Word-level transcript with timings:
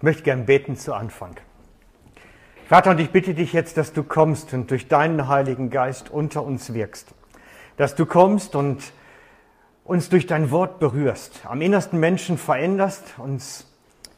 Ich 0.00 0.02
möchte 0.02 0.22
gern 0.22 0.46
beten 0.46 0.76
zu 0.76 0.94
Anfang. 0.94 1.36
Vater, 2.66 2.92
und 2.92 3.00
ich 3.00 3.10
bitte 3.10 3.34
dich 3.34 3.52
jetzt, 3.52 3.76
dass 3.76 3.92
du 3.92 4.02
kommst 4.02 4.54
und 4.54 4.70
durch 4.70 4.88
deinen 4.88 5.28
Heiligen 5.28 5.68
Geist 5.68 6.08
unter 6.08 6.42
uns 6.42 6.72
wirkst. 6.72 7.12
Dass 7.76 7.96
du 7.96 8.06
kommst 8.06 8.56
und 8.56 8.94
uns 9.84 10.08
durch 10.08 10.26
dein 10.26 10.50
Wort 10.50 10.78
berührst, 10.78 11.42
am 11.44 11.60
innersten 11.60 12.00
Menschen 12.00 12.38
veränderst, 12.38 13.18
uns 13.18 13.70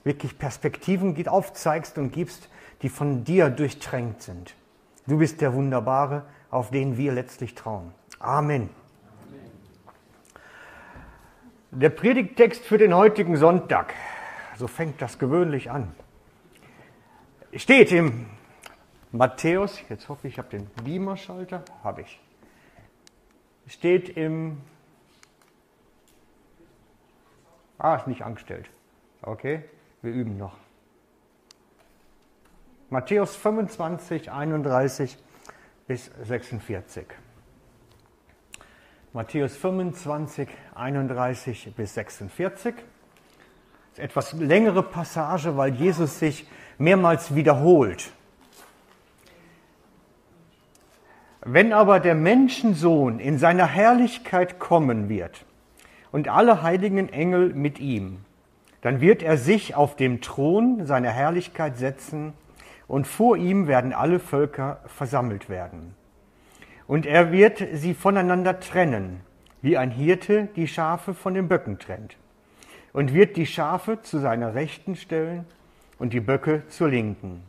wirklich 0.04 0.38
Perspektiven 0.38 1.26
aufzeigst 1.26 1.98
und 1.98 2.12
gibst, 2.12 2.48
die 2.82 2.88
von 2.88 3.24
dir 3.24 3.50
durchtränkt 3.50 4.22
sind. 4.22 4.54
Du 5.08 5.18
bist 5.18 5.40
der 5.40 5.52
Wunderbare, 5.52 6.22
auf 6.52 6.70
den 6.70 6.96
wir 6.96 7.10
letztlich 7.10 7.56
trauen. 7.56 7.92
Amen. 8.20 8.70
Der 11.72 11.90
Predigttext 11.90 12.64
für 12.64 12.78
den 12.78 12.94
heutigen 12.94 13.36
Sonntag 13.36 13.94
so 14.62 14.68
fängt 14.68 15.02
das 15.02 15.18
gewöhnlich 15.18 15.72
an. 15.72 15.92
Steht 17.52 17.90
im 17.90 18.26
Matthäus, 19.10 19.80
jetzt 19.88 20.08
hoffe 20.08 20.28
ich, 20.28 20.34
ich 20.34 20.38
habe 20.38 20.50
den 20.50 20.66
Beamer-Schalter, 20.84 21.64
habe 21.82 22.02
ich. 22.02 22.20
Steht 23.66 24.16
im, 24.16 24.60
ah, 27.76 27.96
ist 27.96 28.06
nicht 28.06 28.22
angestellt. 28.22 28.70
Okay, 29.22 29.64
wir 30.00 30.12
üben 30.12 30.36
noch. 30.36 30.56
Matthäus 32.88 33.34
25, 33.34 34.30
31 34.30 35.18
bis 35.88 36.08
46. 36.22 37.08
Matthäus 39.12 39.56
25, 39.56 40.48
31 40.76 41.74
bis 41.74 41.94
46 41.94 42.76
etwas 43.98 44.32
längere 44.32 44.82
Passage, 44.82 45.56
weil 45.56 45.74
Jesus 45.74 46.18
sich 46.18 46.46
mehrmals 46.78 47.34
wiederholt. 47.34 48.10
Wenn 51.44 51.72
aber 51.72 52.00
der 52.00 52.14
Menschensohn 52.14 53.18
in 53.18 53.38
seiner 53.38 53.66
Herrlichkeit 53.66 54.58
kommen 54.58 55.08
wird 55.08 55.44
und 56.12 56.28
alle 56.28 56.62
heiligen 56.62 57.08
Engel 57.08 57.52
mit 57.52 57.80
ihm, 57.80 58.18
dann 58.80 59.00
wird 59.00 59.22
er 59.22 59.36
sich 59.36 59.74
auf 59.74 59.96
dem 59.96 60.20
Thron 60.20 60.86
seiner 60.86 61.10
Herrlichkeit 61.10 61.76
setzen 61.76 62.32
und 62.86 63.06
vor 63.06 63.36
ihm 63.36 63.66
werden 63.66 63.92
alle 63.92 64.20
Völker 64.20 64.80
versammelt 64.86 65.48
werden. 65.48 65.94
Und 66.86 67.06
er 67.06 67.32
wird 67.32 67.62
sie 67.74 67.94
voneinander 67.94 68.60
trennen, 68.60 69.20
wie 69.62 69.76
ein 69.76 69.90
Hirte 69.90 70.48
die 70.56 70.68
Schafe 70.68 71.14
von 71.14 71.34
den 71.34 71.48
Böcken 71.48 71.78
trennt 71.78 72.16
und 72.92 73.14
wird 73.14 73.36
die 73.36 73.46
Schafe 73.46 74.02
zu 74.02 74.18
seiner 74.18 74.54
Rechten 74.54 74.96
stellen 74.96 75.46
und 75.98 76.12
die 76.12 76.20
Böcke 76.20 76.62
zur 76.68 76.88
Linken. 76.88 77.42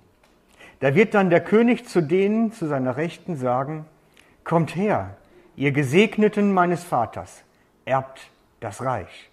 Da 0.80 0.96
wird 0.96 1.14
dann 1.14 1.30
der 1.30 1.44
König 1.44 1.88
zu 1.88 2.02
denen 2.02 2.52
zu 2.52 2.68
seiner 2.68 2.98
Rechten 2.98 3.36
sagen, 3.36 3.86
Kommt 4.44 4.76
her, 4.76 5.16
ihr 5.56 5.72
Gesegneten 5.72 6.52
meines 6.54 6.84
Vaters, 6.84 7.44
erbt 7.86 8.30
das 8.60 8.82
Reich, 8.82 9.32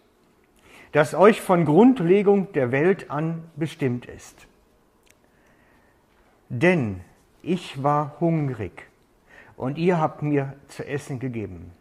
das 0.93 1.15
euch 1.15 1.41
von 1.41 1.65
Grundlegung 1.65 2.53
der 2.53 2.71
Welt 2.71 3.11
an 3.11 3.43
bestimmt 3.57 4.07
ist. 4.07 4.47
Denn 6.49 7.01
ich 7.43 7.83
war 7.83 8.21
hungrig 8.21 8.87
und 9.57 9.79
ihr 9.79 9.99
habt 9.99 10.23
mir 10.23 10.55
zu 10.69 10.87
essen 10.87 11.19
gegeben. 11.19 11.73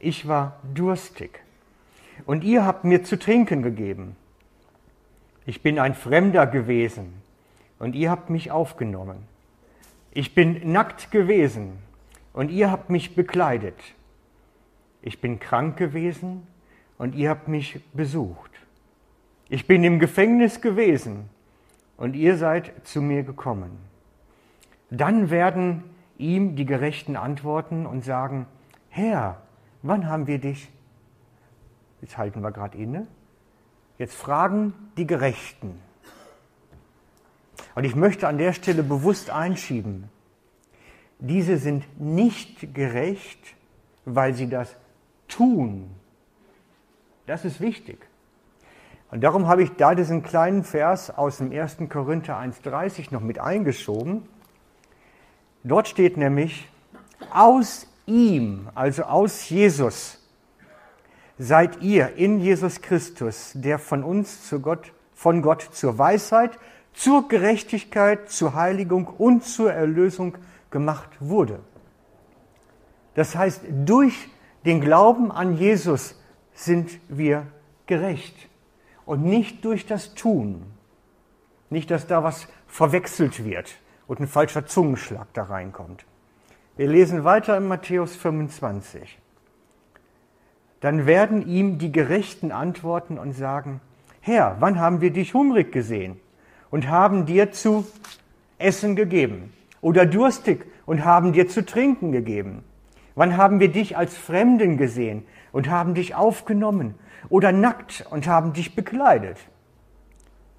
Ich 0.00 0.26
war 0.26 0.60
durstig 0.74 1.41
und 2.26 2.44
ihr 2.44 2.64
habt 2.64 2.84
mir 2.84 3.02
zu 3.02 3.18
trinken 3.18 3.62
gegeben. 3.62 4.16
Ich 5.44 5.62
bin 5.62 5.78
ein 5.78 5.94
Fremder 5.94 6.46
gewesen 6.46 7.14
und 7.78 7.94
ihr 7.94 8.10
habt 8.10 8.30
mich 8.30 8.50
aufgenommen. 8.50 9.26
Ich 10.12 10.34
bin 10.34 10.72
nackt 10.72 11.10
gewesen 11.10 11.78
und 12.32 12.50
ihr 12.50 12.70
habt 12.70 12.90
mich 12.90 13.14
bekleidet. 13.14 13.76
Ich 15.00 15.20
bin 15.20 15.40
krank 15.40 15.76
gewesen 15.76 16.46
und 16.98 17.14
ihr 17.14 17.30
habt 17.30 17.48
mich 17.48 17.80
besucht. 17.92 18.50
Ich 19.48 19.66
bin 19.66 19.82
im 19.84 19.98
Gefängnis 19.98 20.60
gewesen 20.60 21.28
und 21.96 22.14
ihr 22.14 22.36
seid 22.36 22.72
zu 22.84 23.02
mir 23.02 23.22
gekommen. 23.22 23.70
Dann 24.90 25.30
werden 25.30 25.82
ihm 26.18 26.54
die 26.54 26.66
Gerechten 26.66 27.16
antworten 27.16 27.86
und 27.86 28.04
sagen, 28.04 28.46
Herr, 28.90 29.42
wann 29.82 30.08
haben 30.08 30.26
wir 30.26 30.38
dich 30.38 30.68
Jetzt 32.02 32.18
halten 32.18 32.42
wir 32.42 32.50
gerade 32.50 32.76
inne. 32.76 33.06
Jetzt 33.96 34.14
fragen 34.14 34.74
die 34.98 35.06
Gerechten. 35.06 35.80
Und 37.74 37.84
ich 37.84 37.94
möchte 37.94 38.28
an 38.28 38.36
der 38.36 38.52
Stelle 38.52 38.82
bewusst 38.82 39.30
einschieben, 39.30 40.10
diese 41.18 41.56
sind 41.56 41.84
nicht 42.00 42.74
gerecht, 42.74 43.38
weil 44.04 44.34
sie 44.34 44.48
das 44.48 44.74
tun. 45.28 45.88
Das 47.26 47.44
ist 47.44 47.60
wichtig. 47.60 48.06
Und 49.12 49.22
darum 49.22 49.46
habe 49.46 49.62
ich 49.62 49.70
da 49.76 49.94
diesen 49.94 50.22
kleinen 50.22 50.64
Vers 50.64 51.16
aus 51.16 51.38
dem 51.38 51.52
1. 51.52 51.76
Korinther 51.88 52.38
1.30 52.38 53.12
noch 53.12 53.20
mit 53.20 53.38
eingeschoben. 53.38 54.28
Dort 55.62 55.86
steht 55.86 56.16
nämlich, 56.16 56.68
aus 57.30 57.86
ihm, 58.06 58.68
also 58.74 59.04
aus 59.04 59.48
Jesus, 59.48 60.21
seid 61.42 61.82
ihr 61.82 62.14
in 62.14 62.38
Jesus 62.38 62.82
Christus, 62.82 63.50
der 63.54 63.80
von 63.80 64.04
uns 64.04 64.46
zu 64.46 64.60
Gott, 64.60 64.92
von 65.12 65.42
Gott 65.42 65.62
zur 65.72 65.98
Weisheit, 65.98 66.56
zur 66.92 67.28
Gerechtigkeit, 67.28 68.30
zur 68.30 68.54
Heiligung 68.54 69.08
und 69.08 69.44
zur 69.44 69.72
Erlösung 69.72 70.38
gemacht 70.70 71.10
wurde. 71.18 71.58
Das 73.14 73.34
heißt, 73.34 73.62
durch 73.84 74.28
den 74.64 74.80
Glauben 74.80 75.32
an 75.32 75.56
Jesus 75.56 76.16
sind 76.54 77.00
wir 77.08 77.48
gerecht 77.86 78.36
und 79.04 79.24
nicht 79.24 79.64
durch 79.64 79.84
das 79.84 80.14
Tun. 80.14 80.62
Nicht, 81.70 81.90
dass 81.90 82.06
da 82.06 82.22
was 82.22 82.46
verwechselt 82.68 83.44
wird 83.44 83.74
und 84.06 84.20
ein 84.20 84.28
falscher 84.28 84.66
Zungenschlag 84.66 85.26
da 85.32 85.42
reinkommt. 85.42 86.04
Wir 86.76 86.86
lesen 86.86 87.24
weiter 87.24 87.56
in 87.56 87.66
Matthäus 87.66 88.14
25 88.14 89.21
dann 90.82 91.06
werden 91.06 91.46
ihm 91.46 91.78
die 91.78 91.92
Gerechten 91.92 92.50
antworten 92.50 93.16
und 93.16 93.32
sagen, 93.32 93.80
Herr, 94.20 94.56
wann 94.58 94.80
haben 94.80 95.00
wir 95.00 95.12
dich 95.12 95.32
hungrig 95.32 95.70
gesehen 95.70 96.20
und 96.70 96.88
haben 96.88 97.24
dir 97.24 97.52
zu 97.52 97.86
essen 98.58 98.96
gegeben? 98.96 99.52
Oder 99.80 100.06
durstig 100.06 100.66
und 100.84 101.04
haben 101.04 101.32
dir 101.32 101.48
zu 101.48 101.64
trinken 101.64 102.10
gegeben? 102.10 102.64
Wann 103.14 103.36
haben 103.36 103.60
wir 103.60 103.68
dich 103.68 103.96
als 103.96 104.16
Fremden 104.16 104.76
gesehen 104.76 105.24
und 105.52 105.70
haben 105.70 105.94
dich 105.94 106.16
aufgenommen? 106.16 106.96
Oder 107.28 107.52
nackt 107.52 108.04
und 108.10 108.26
haben 108.26 108.52
dich 108.52 108.74
bekleidet? 108.74 109.38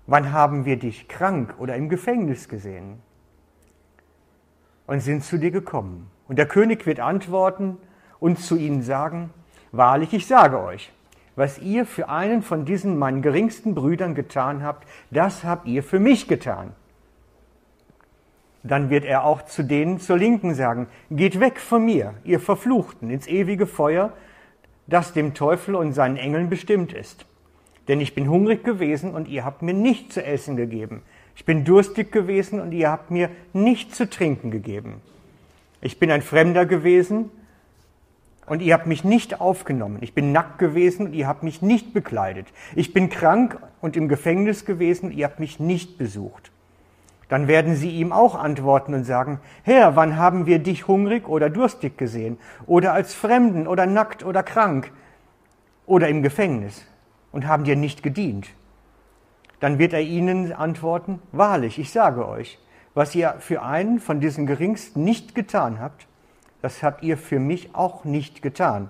Wann 0.07 0.31
haben 0.31 0.63
wir 0.63 0.77
dich 0.77 1.09
krank 1.09 1.55
oder 1.57 1.75
im 1.75 1.89
Gefängnis 1.89 2.47
gesehen? 2.47 3.01
Und 4.87 5.01
sind 5.01 5.25
zu 5.25 5.37
dir 5.37 5.51
gekommen. 5.51 6.09
Und 6.29 6.37
der 6.37 6.47
König 6.47 6.85
wird 6.85 7.01
antworten 7.01 7.77
und 8.21 8.39
zu 8.39 8.55
ihnen 8.55 8.83
sagen, 8.83 9.31
Wahrlich, 9.73 10.13
ich 10.13 10.27
sage 10.27 10.63
euch, 10.63 10.91
was 11.35 11.57
ihr 11.57 11.87
für 11.87 12.07
einen 12.07 12.43
von 12.43 12.63
diesen 12.63 12.95
meinen 12.95 13.23
geringsten 13.23 13.73
Brüdern 13.73 14.13
getan 14.13 14.61
habt, 14.61 14.87
das 15.09 15.43
habt 15.43 15.67
ihr 15.67 15.81
für 15.81 15.99
mich 15.99 16.27
getan. 16.27 16.73
Dann 18.61 18.91
wird 18.91 19.03
er 19.03 19.25
auch 19.25 19.41
zu 19.41 19.63
denen 19.63 19.99
zur 19.99 20.19
Linken 20.19 20.53
sagen, 20.53 20.85
geht 21.09 21.39
weg 21.39 21.59
von 21.59 21.83
mir, 21.83 22.13
ihr 22.23 22.39
Verfluchten, 22.39 23.09
ins 23.09 23.25
ewige 23.25 23.65
Feuer, 23.65 24.13
das 24.85 25.11
dem 25.11 25.33
Teufel 25.33 25.73
und 25.73 25.93
seinen 25.93 26.17
Engeln 26.17 26.51
bestimmt 26.51 26.93
ist. 26.93 27.25
Denn 27.87 27.99
ich 27.99 28.13
bin 28.13 28.29
hungrig 28.29 28.63
gewesen 28.63 29.15
und 29.15 29.27
ihr 29.27 29.43
habt 29.43 29.63
mir 29.63 29.73
nicht 29.73 30.13
zu 30.13 30.23
essen 30.23 30.55
gegeben. 30.55 31.01
Ich 31.35 31.45
bin 31.45 31.65
durstig 31.65 32.11
gewesen 32.11 32.61
und 32.61 32.73
ihr 32.73 32.91
habt 32.91 33.09
mir 33.09 33.31
nicht 33.53 33.95
zu 33.95 34.07
trinken 34.07 34.51
gegeben. 34.51 35.01
Ich 35.81 35.97
bin 35.97 36.11
ein 36.11 36.21
Fremder 36.21 36.67
gewesen 36.67 37.31
und 38.45 38.61
ihr 38.61 38.73
habt 38.73 38.87
mich 38.87 39.03
nicht 39.03 39.39
aufgenommen. 39.41 39.97
Ich 40.01 40.13
bin 40.13 40.31
nackt 40.31 40.59
gewesen 40.59 41.07
und 41.07 41.13
ihr 41.13 41.27
habt 41.27 41.43
mich 41.43 41.61
nicht 41.61 41.93
bekleidet. 41.93 42.47
Ich 42.75 42.93
bin 42.93 43.09
krank 43.09 43.57
und 43.81 43.95
im 43.95 44.07
Gefängnis 44.07 44.65
gewesen 44.65 45.07
und 45.07 45.11
ihr 45.13 45.25
habt 45.25 45.39
mich 45.39 45.59
nicht 45.59 45.97
besucht. 45.97 46.51
Dann 47.29 47.47
werden 47.47 47.75
sie 47.75 47.89
ihm 47.89 48.11
auch 48.11 48.35
antworten 48.35 48.93
und 48.93 49.05
sagen, 49.05 49.39
Herr, 49.63 49.95
wann 49.95 50.17
haben 50.17 50.45
wir 50.45 50.59
dich 50.59 50.87
hungrig 50.87 51.27
oder 51.27 51.49
durstig 51.49 51.97
gesehen? 51.97 52.37
Oder 52.67 52.93
als 52.93 53.13
Fremden 53.13 53.67
oder 53.67 53.85
nackt 53.85 54.23
oder 54.23 54.43
krank 54.43 54.91
oder 55.85 56.09
im 56.09 56.21
Gefängnis 56.21 56.85
und 57.31 57.47
haben 57.47 57.63
dir 57.63 57.75
nicht 57.75 58.03
gedient? 58.03 58.49
Dann 59.59 59.79
wird 59.79 59.93
er 59.93 60.01
ihnen 60.01 60.51
antworten, 60.51 61.21
wahrlich, 61.31 61.79
ich 61.79 61.91
sage 61.91 62.27
euch, 62.27 62.59
was 62.93 63.15
ihr 63.15 63.35
für 63.39 63.63
einen 63.63 63.99
von 63.99 64.19
diesen 64.19 64.45
Geringsten 64.45 65.03
nicht 65.03 65.33
getan 65.33 65.79
habt, 65.79 66.05
das 66.63 66.81
habt 66.81 67.03
ihr 67.03 67.17
für 67.17 67.39
mich 67.39 67.75
auch 67.75 68.05
nicht 68.05 68.41
getan. 68.41 68.89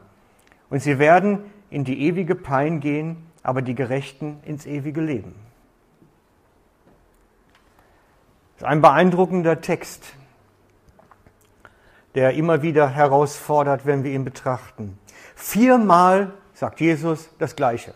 Und 0.70 0.84
sie 0.84 1.00
werden 1.00 1.40
in 1.72 1.84
die 1.84 2.06
ewige 2.06 2.36
Pein 2.36 2.80
gehen, 2.80 3.18
aber 3.42 3.64
die 3.64 3.74
Gerechten 3.74 4.40
ins 4.46 4.68
ewige 4.68 5.02
Leben. 5.02 5.34
Ein 8.62 8.80
beeindruckender 8.80 9.60
Text, 9.60 10.14
der 12.14 12.36
immer 12.36 12.62
wieder 12.62 12.90
herausfordert, 12.90 13.88
wenn 13.88 14.04
wir 14.04 14.12
ihn 14.12 14.24
betrachten. 14.24 15.00
Viermal 15.34 16.32
sagt 16.54 16.80
Jesus 16.80 17.36
das 17.40 17.56
Gleiche. 17.56 17.96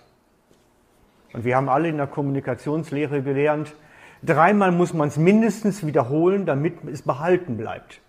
Und 1.34 1.46
wir 1.46 1.56
haben 1.56 1.70
alle 1.70 1.88
in 1.88 1.98
der 1.98 2.08
Kommunikationslehre 2.08 3.22
gelernt, 3.22 3.76
dreimal 4.24 4.72
muss 4.72 4.96
man 4.96 5.10
es 5.10 5.18
mindestens 5.18 5.86
wiederholen, 5.86 6.48
damit 6.48 6.84
es 6.86 7.04
behalten 7.04 7.58
bleibt. 7.58 8.02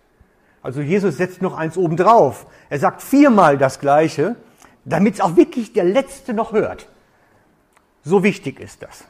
Also 0.61 0.81
Jesus 0.81 1.17
setzt 1.17 1.41
noch 1.41 1.57
eins 1.57 1.77
obendrauf. 1.77 2.45
Er 2.69 2.79
sagt 2.79 3.01
viermal 3.01 3.57
das 3.57 3.79
Gleiche, 3.79 4.35
damit 4.85 5.15
es 5.15 5.21
auch 5.21 5.35
wirklich 5.35 5.73
der 5.73 5.85
Letzte 5.85 6.33
noch 6.33 6.51
hört. 6.51 6.89
So 8.03 8.23
wichtig 8.23 8.59
ist 8.59 8.81
das. 8.81 9.05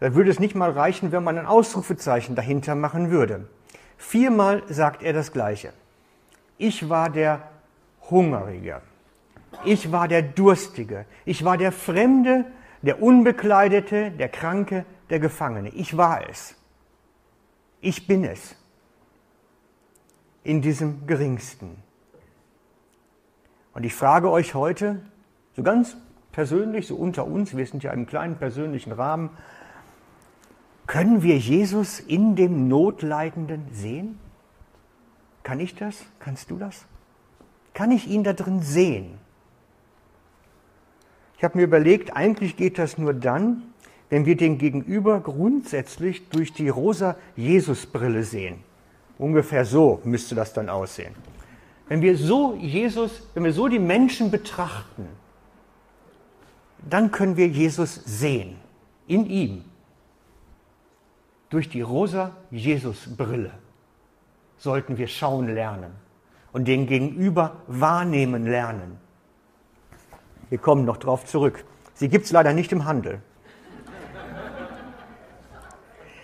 Da 0.00 0.14
würde 0.14 0.30
es 0.30 0.38
nicht 0.38 0.54
mal 0.54 0.70
reichen, 0.70 1.12
wenn 1.12 1.24
man 1.24 1.38
ein 1.38 1.46
Ausrufezeichen 1.46 2.34
dahinter 2.36 2.74
machen 2.74 3.10
würde. 3.10 3.48
Viermal 3.96 4.62
sagt 4.68 5.02
er 5.02 5.12
das 5.12 5.32
Gleiche. 5.32 5.72
Ich 6.56 6.88
war 6.88 7.10
der 7.10 7.48
Hungerige. 8.10 8.80
Ich 9.64 9.90
war 9.90 10.06
der 10.08 10.22
Durstige. 10.22 11.04
Ich 11.24 11.44
war 11.44 11.56
der 11.56 11.72
Fremde, 11.72 12.44
der 12.82 13.02
Unbekleidete, 13.02 14.12
der 14.12 14.28
Kranke, 14.28 14.84
der 15.10 15.18
Gefangene. 15.18 15.70
Ich 15.70 15.96
war 15.96 16.28
es. 16.28 16.54
Ich 17.80 18.06
bin 18.06 18.24
es. 18.24 18.54
In 20.44 20.62
diesem 20.62 21.06
Geringsten. 21.06 21.82
Und 23.74 23.84
ich 23.84 23.94
frage 23.94 24.30
euch 24.30 24.54
heute, 24.54 25.00
so 25.54 25.62
ganz 25.62 25.96
persönlich, 26.32 26.86
so 26.86 26.96
unter 26.96 27.26
uns, 27.26 27.56
wir 27.56 27.66
sind 27.66 27.82
ja 27.82 27.92
im 27.92 28.06
kleinen 28.06 28.36
persönlichen 28.36 28.92
Rahmen, 28.92 29.30
können 30.86 31.22
wir 31.22 31.36
Jesus 31.36 32.00
in 32.00 32.34
dem 32.34 32.66
Notleidenden 32.66 33.66
sehen? 33.72 34.18
Kann 35.42 35.60
ich 35.60 35.74
das? 35.74 36.04
Kannst 36.18 36.50
du 36.50 36.56
das? 36.56 36.86
Kann 37.74 37.90
ich 37.90 38.08
ihn 38.08 38.24
da 38.24 38.32
drin 38.32 38.62
sehen? 38.62 39.18
Ich 41.36 41.44
habe 41.44 41.58
mir 41.58 41.64
überlegt, 41.64 42.16
eigentlich 42.16 42.56
geht 42.56 42.78
das 42.78 42.98
nur 42.98 43.14
dann, 43.14 43.62
wenn 44.08 44.26
wir 44.26 44.36
den 44.36 44.58
Gegenüber 44.58 45.20
grundsätzlich 45.20 46.28
durch 46.30 46.52
die 46.52 46.68
rosa 46.68 47.16
Jesus-Brille 47.36 48.24
sehen. 48.24 48.64
Ungefähr 49.18 49.64
so 49.64 50.00
müsste 50.04 50.34
das 50.34 50.52
dann 50.52 50.68
aussehen. 50.68 51.14
Wenn 51.88 52.02
wir 52.02 52.16
so 52.16 52.54
Jesus, 52.54 53.22
wenn 53.34 53.44
wir 53.44 53.52
so 53.52 53.66
die 53.68 53.78
Menschen 53.78 54.30
betrachten, 54.30 55.08
dann 56.88 57.10
können 57.10 57.36
wir 57.36 57.48
Jesus 57.48 57.94
sehen, 57.94 58.56
in 59.06 59.26
ihm, 59.26 59.64
durch 61.50 61.68
die 61.68 61.80
rosa 61.80 62.36
Jesus-Brille 62.50 63.50
sollten 64.58 64.98
wir 64.98 65.06
schauen 65.08 65.48
lernen 65.48 65.92
und 66.52 66.68
den 66.68 66.86
Gegenüber 66.86 67.56
wahrnehmen 67.66 68.46
lernen. 68.46 68.98
Wir 70.50 70.58
kommen 70.58 70.84
noch 70.84 70.98
darauf 70.98 71.24
zurück. 71.24 71.64
Sie 71.94 72.08
gibt 72.08 72.26
es 72.26 72.32
leider 72.32 72.52
nicht 72.52 72.70
im 72.72 72.84
Handel. 72.84 73.22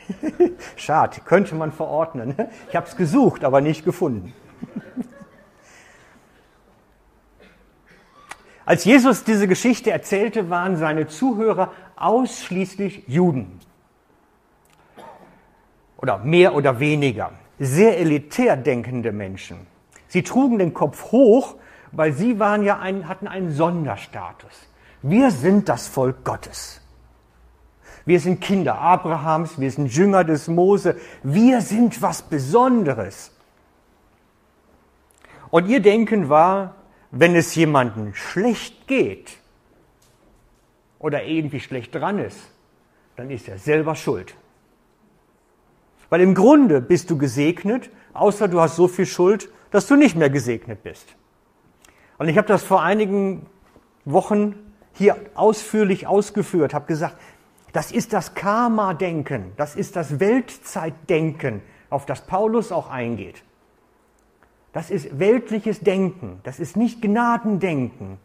Schade, 0.76 1.20
könnte 1.24 1.54
man 1.54 1.72
verordnen. 1.72 2.34
Ich 2.68 2.76
habe 2.76 2.86
es 2.86 2.96
gesucht, 2.96 3.44
aber 3.44 3.60
nicht 3.60 3.84
gefunden. 3.84 4.32
Als 8.66 8.84
Jesus 8.84 9.24
diese 9.24 9.46
Geschichte 9.46 9.90
erzählte, 9.90 10.48
waren 10.48 10.76
seine 10.76 11.06
Zuhörer 11.06 11.72
ausschließlich 11.96 13.04
Juden. 13.06 13.60
Oder 15.98 16.18
mehr 16.18 16.54
oder 16.54 16.80
weniger. 16.80 17.32
Sehr 17.58 17.98
elitär 17.98 18.56
denkende 18.56 19.12
Menschen. 19.12 19.66
Sie 20.08 20.22
trugen 20.22 20.58
den 20.58 20.72
Kopf 20.72 21.12
hoch 21.12 21.56
weil 21.96 22.12
sie 22.12 22.38
waren 22.38 22.62
ja 22.62 22.78
ein, 22.78 23.08
hatten 23.08 23.28
einen 23.28 23.52
Sonderstatus. 23.52 24.52
Wir 25.02 25.30
sind 25.30 25.68
das 25.68 25.86
Volk 25.86 26.24
Gottes. 26.24 26.80
Wir 28.06 28.20
sind 28.20 28.40
Kinder 28.40 28.78
Abrahams, 28.78 29.58
wir 29.58 29.70
sind 29.70 29.94
Jünger 29.94 30.24
des 30.24 30.48
Mose, 30.48 30.96
wir 31.22 31.60
sind 31.60 32.02
was 32.02 32.22
Besonderes. 32.22 33.32
Und 35.50 35.68
ihr 35.68 35.80
Denken 35.80 36.28
war, 36.28 36.74
wenn 37.10 37.34
es 37.34 37.54
jemandem 37.54 38.14
schlecht 38.14 38.86
geht 38.86 39.38
oder 40.98 41.24
irgendwie 41.24 41.60
schlecht 41.60 41.94
dran 41.94 42.18
ist, 42.18 42.38
dann 43.16 43.30
ist 43.30 43.48
er 43.48 43.58
selber 43.58 43.94
schuld. 43.94 44.34
Weil 46.10 46.20
im 46.20 46.34
Grunde 46.34 46.80
bist 46.80 47.10
du 47.10 47.16
gesegnet, 47.16 47.90
außer 48.12 48.48
du 48.48 48.60
hast 48.60 48.76
so 48.76 48.88
viel 48.88 49.06
Schuld, 49.06 49.48
dass 49.70 49.86
du 49.86 49.96
nicht 49.96 50.16
mehr 50.16 50.30
gesegnet 50.30 50.82
bist. 50.82 51.14
Und 52.18 52.28
ich 52.28 52.36
habe 52.36 52.48
das 52.48 52.62
vor 52.62 52.82
einigen 52.82 53.46
Wochen 54.04 54.54
hier 54.92 55.16
ausführlich 55.34 56.06
ausgeführt, 56.06 56.74
habe 56.74 56.86
gesagt, 56.86 57.16
das 57.74 57.90
ist 57.90 58.12
das 58.12 58.34
Karma-Denken, 58.34 59.52
das 59.56 59.74
ist 59.74 59.96
das 59.96 60.20
Weltzeitdenken, 60.20 61.60
auf 61.90 62.06
das 62.06 62.24
Paulus 62.24 62.70
auch 62.70 62.88
eingeht. 62.88 63.42
Das 64.72 64.90
ist 64.92 65.18
weltliches 65.18 65.80
Denken, 65.80 66.38
das 66.44 66.60
ist 66.60 66.76
nicht 66.76 67.02
Gnadendenken. 67.02 68.18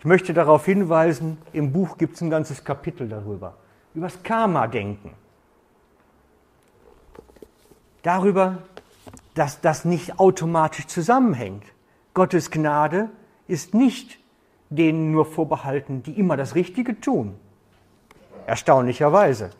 Ich 0.00 0.04
möchte 0.04 0.34
darauf 0.34 0.66
hinweisen, 0.66 1.38
im 1.54 1.72
Buch 1.72 1.96
gibt 1.96 2.16
es 2.16 2.20
ein 2.20 2.28
ganzes 2.28 2.62
Kapitel 2.62 3.08
darüber, 3.08 3.54
über 3.94 4.08
das 4.08 4.22
Karma-Denken. 4.22 5.12
Darüber, 8.02 8.58
dass 9.32 9.62
das 9.62 9.86
nicht 9.86 10.20
automatisch 10.20 10.86
zusammenhängt. 10.88 11.64
Gottes 12.12 12.50
Gnade 12.50 13.08
ist 13.48 13.72
nicht 13.72 14.18
denen 14.68 15.10
nur 15.10 15.24
vorbehalten, 15.24 16.02
die 16.02 16.18
immer 16.18 16.36
das 16.36 16.54
Richtige 16.54 17.00
tun. 17.00 17.38
Erstaunlicherweise. 18.50 19.50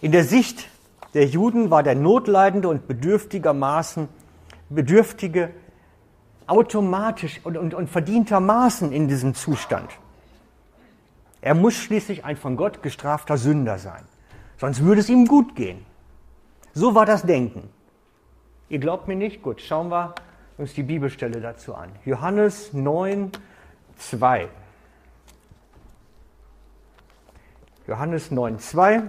In 0.00 0.12
der 0.12 0.22
Sicht 0.22 0.68
der 1.14 1.26
Juden 1.26 1.68
war 1.68 1.82
der 1.82 1.96
Notleidende 1.96 2.68
und 2.68 2.86
bedürftigermaßen, 2.86 4.08
Bedürftige 4.68 5.50
automatisch 6.46 7.40
und, 7.42 7.56
und, 7.56 7.74
und 7.74 7.90
verdientermaßen 7.90 8.92
in 8.92 9.08
diesem 9.08 9.34
Zustand. 9.34 9.90
Er 11.40 11.56
muss 11.56 11.74
schließlich 11.74 12.24
ein 12.24 12.36
von 12.36 12.56
Gott 12.56 12.84
gestrafter 12.84 13.36
Sünder 13.36 13.78
sein. 13.78 14.04
Sonst 14.56 14.84
würde 14.84 15.00
es 15.00 15.08
ihm 15.08 15.26
gut 15.26 15.56
gehen. 15.56 15.84
So 16.72 16.94
war 16.94 17.04
das 17.04 17.22
Denken. 17.22 17.68
Ihr 18.68 18.78
glaubt 18.78 19.08
mir 19.08 19.16
nicht? 19.16 19.42
Gut, 19.42 19.60
schauen 19.60 19.88
wir 19.88 20.14
uns 20.56 20.72
die 20.74 20.84
Bibelstelle 20.84 21.40
dazu 21.40 21.74
an. 21.74 21.90
Johannes 22.04 22.72
9, 22.72 23.32
2. 23.98 24.48
Johannes 27.90 28.30
9, 28.30 28.60
2 28.60 29.02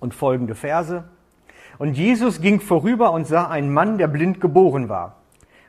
und 0.00 0.14
folgende 0.14 0.54
Verse. 0.54 1.04
Und 1.78 1.92
Jesus 1.92 2.40
ging 2.40 2.58
vorüber 2.58 3.12
und 3.12 3.26
sah 3.26 3.48
einen 3.48 3.70
Mann, 3.70 3.98
der 3.98 4.08
blind 4.08 4.40
geboren 4.40 4.88
war. 4.88 5.16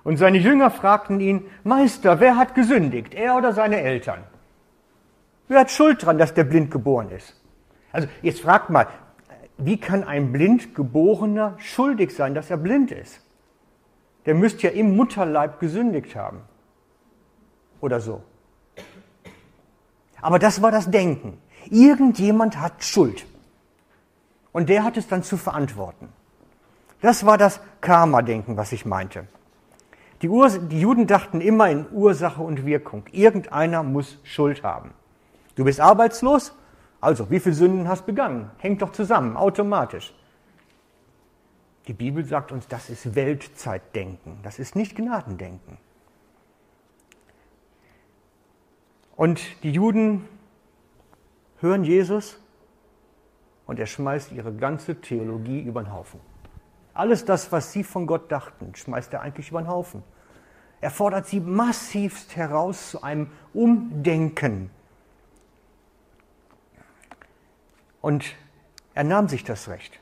Und 0.06 0.16
seine 0.16 0.38
Jünger 0.38 0.72
fragten 0.72 1.20
ihn, 1.20 1.46
Meister, 1.66 2.22
wer 2.22 2.38
hat 2.38 2.56
gesündigt, 2.56 3.14
er 3.14 3.36
oder 3.36 3.52
seine 3.52 3.82
Eltern? 3.82 4.24
Wer 5.50 5.60
hat 5.60 5.70
Schuld 5.70 6.06
dran, 6.06 6.18
dass 6.18 6.34
der 6.34 6.46
blind 6.46 6.72
geboren 6.72 7.10
ist? 7.10 7.36
Also 7.92 8.08
jetzt 8.22 8.40
fragt 8.40 8.70
mal, 8.70 8.88
wie 9.58 9.78
kann 9.78 10.06
ein 10.06 10.32
blind 10.32 10.74
geborener 10.74 11.56
schuldig 11.58 12.16
sein, 12.16 12.34
dass 12.34 12.50
er 12.50 12.56
blind 12.56 12.92
ist? 12.92 13.20
Der 14.26 14.34
müsste 14.34 14.68
ja 14.68 14.74
im 14.74 14.96
Mutterleib 14.96 15.60
gesündigt 15.60 16.16
haben. 16.16 16.40
Oder 17.82 18.00
so. 18.00 18.24
Aber 20.22 20.40
das 20.40 20.62
war 20.62 20.72
das 20.72 20.90
Denken. 20.90 21.38
Irgendjemand 21.70 22.60
hat 22.60 22.84
Schuld. 22.84 23.26
Und 24.52 24.70
der 24.70 24.84
hat 24.84 24.98
es 24.98 25.08
dann 25.08 25.24
zu 25.24 25.38
verantworten. 25.38 26.10
Das 27.02 27.26
war 27.26 27.38
das 27.38 27.62
Karma-Denken, 27.82 28.58
was 28.58 28.72
ich 28.72 28.86
meinte. 28.86 29.28
Die, 30.22 30.28
die 30.28 30.82
Juden 30.82 31.08
dachten 31.08 31.42
immer 31.42 31.70
in 31.70 31.86
Ursache 31.92 32.42
und 32.42 32.66
Wirkung. 32.66 33.04
Irgendeiner 33.12 33.82
muss 33.82 34.20
Schuld 34.24 34.64
haben. 34.64 34.92
Du 35.56 35.64
bist 35.64 35.80
arbeitslos, 35.80 36.54
also, 37.02 37.32
wie 37.32 37.40
viele 37.40 37.56
Sünden 37.56 37.88
hast 37.88 38.02
du 38.02 38.06
begangen? 38.08 38.52
Hängt 38.60 38.84
doch 38.84 38.92
zusammen, 38.92 39.36
automatisch. 39.36 40.14
Die 41.88 41.94
Bibel 41.94 42.24
sagt 42.24 42.52
uns, 42.52 42.68
das 42.68 42.92
ist 42.92 43.16
Weltzeitdenken, 43.16 44.38
das 44.44 44.60
ist 44.60 44.76
nicht 44.76 44.96
Gnadendenken. 44.96 45.78
Und 49.16 49.42
die 49.64 49.72
Juden 49.72 50.28
hören 51.62 51.84
Jesus 51.84 52.40
und 53.66 53.80
er 53.80 53.86
schmeißt 53.86 54.32
ihre 54.32 54.54
ganze 54.54 55.00
Theologie 55.00 55.62
über 55.62 55.84
den 55.84 55.94
Haufen. 55.94 56.20
Alles 56.94 57.24
das, 57.24 57.52
was 57.52 57.72
sie 57.72 57.84
von 57.84 58.08
Gott 58.08 58.32
dachten, 58.32 58.76
schmeißt 58.76 59.14
er 59.14 59.22
eigentlich 59.22 59.50
über 59.50 59.62
den 59.62 59.70
Haufen. 59.70 60.04
Er 60.82 60.92
fordert 60.92 61.28
sie 61.28 61.40
massivst 61.40 62.36
heraus 62.36 62.90
zu 62.92 63.04
einem 63.04 63.30
Umdenken 63.54 64.72
Und 68.02 68.36
er 68.94 69.04
nahm 69.04 69.28
sich 69.28 69.44
das 69.44 69.70
Recht. 69.70 70.00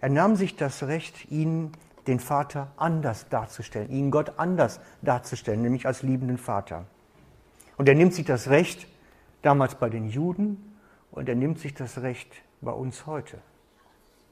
Er 0.00 0.08
nahm 0.08 0.36
sich 0.36 0.56
das 0.56 0.84
Recht, 0.84 1.30
ihn, 1.30 1.72
den 2.06 2.18
Vater, 2.18 2.72
anders 2.76 3.28
darzustellen, 3.28 3.90
ihn 3.90 4.10
Gott 4.10 4.38
anders 4.38 4.80
darzustellen, 5.02 5.60
nämlich 5.60 5.86
als 5.86 6.02
liebenden 6.02 6.38
Vater. 6.38 6.86
Und 7.76 7.88
er 7.88 7.94
nimmt 7.94 8.14
sich 8.14 8.24
das 8.24 8.48
Recht, 8.48 8.86
damals 9.42 9.74
bei 9.74 9.90
den 9.90 10.08
Juden, 10.08 10.69
und 11.12 11.28
er 11.28 11.34
nimmt 11.34 11.58
sich 11.58 11.74
das 11.74 12.02
Recht 12.02 12.42
bei 12.60 12.72
uns 12.72 13.06
heute, 13.06 13.38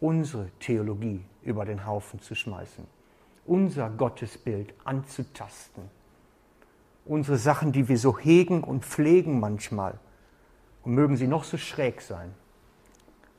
unsere 0.00 0.50
Theologie 0.61 1.25
über 1.42 1.64
den 1.64 1.87
Haufen 1.87 2.20
zu 2.20 2.35
schmeißen, 2.35 2.87
unser 3.47 3.90
Gottesbild 3.90 4.75
anzutasten, 4.85 5.85
unsere 7.04 7.38
Sachen, 7.38 7.73
die 7.73 7.88
wir 7.88 7.99
so 7.99 8.18
hegen 8.18 8.62
und 8.62 8.85
pflegen 8.85 9.40
manchmal, 9.40 9.99
und 10.85 10.94
mögen 10.94 11.16
sie 11.16 11.26
noch 11.26 11.44
so 11.44 11.56
schräg 11.56 12.00
sein. 12.00 12.35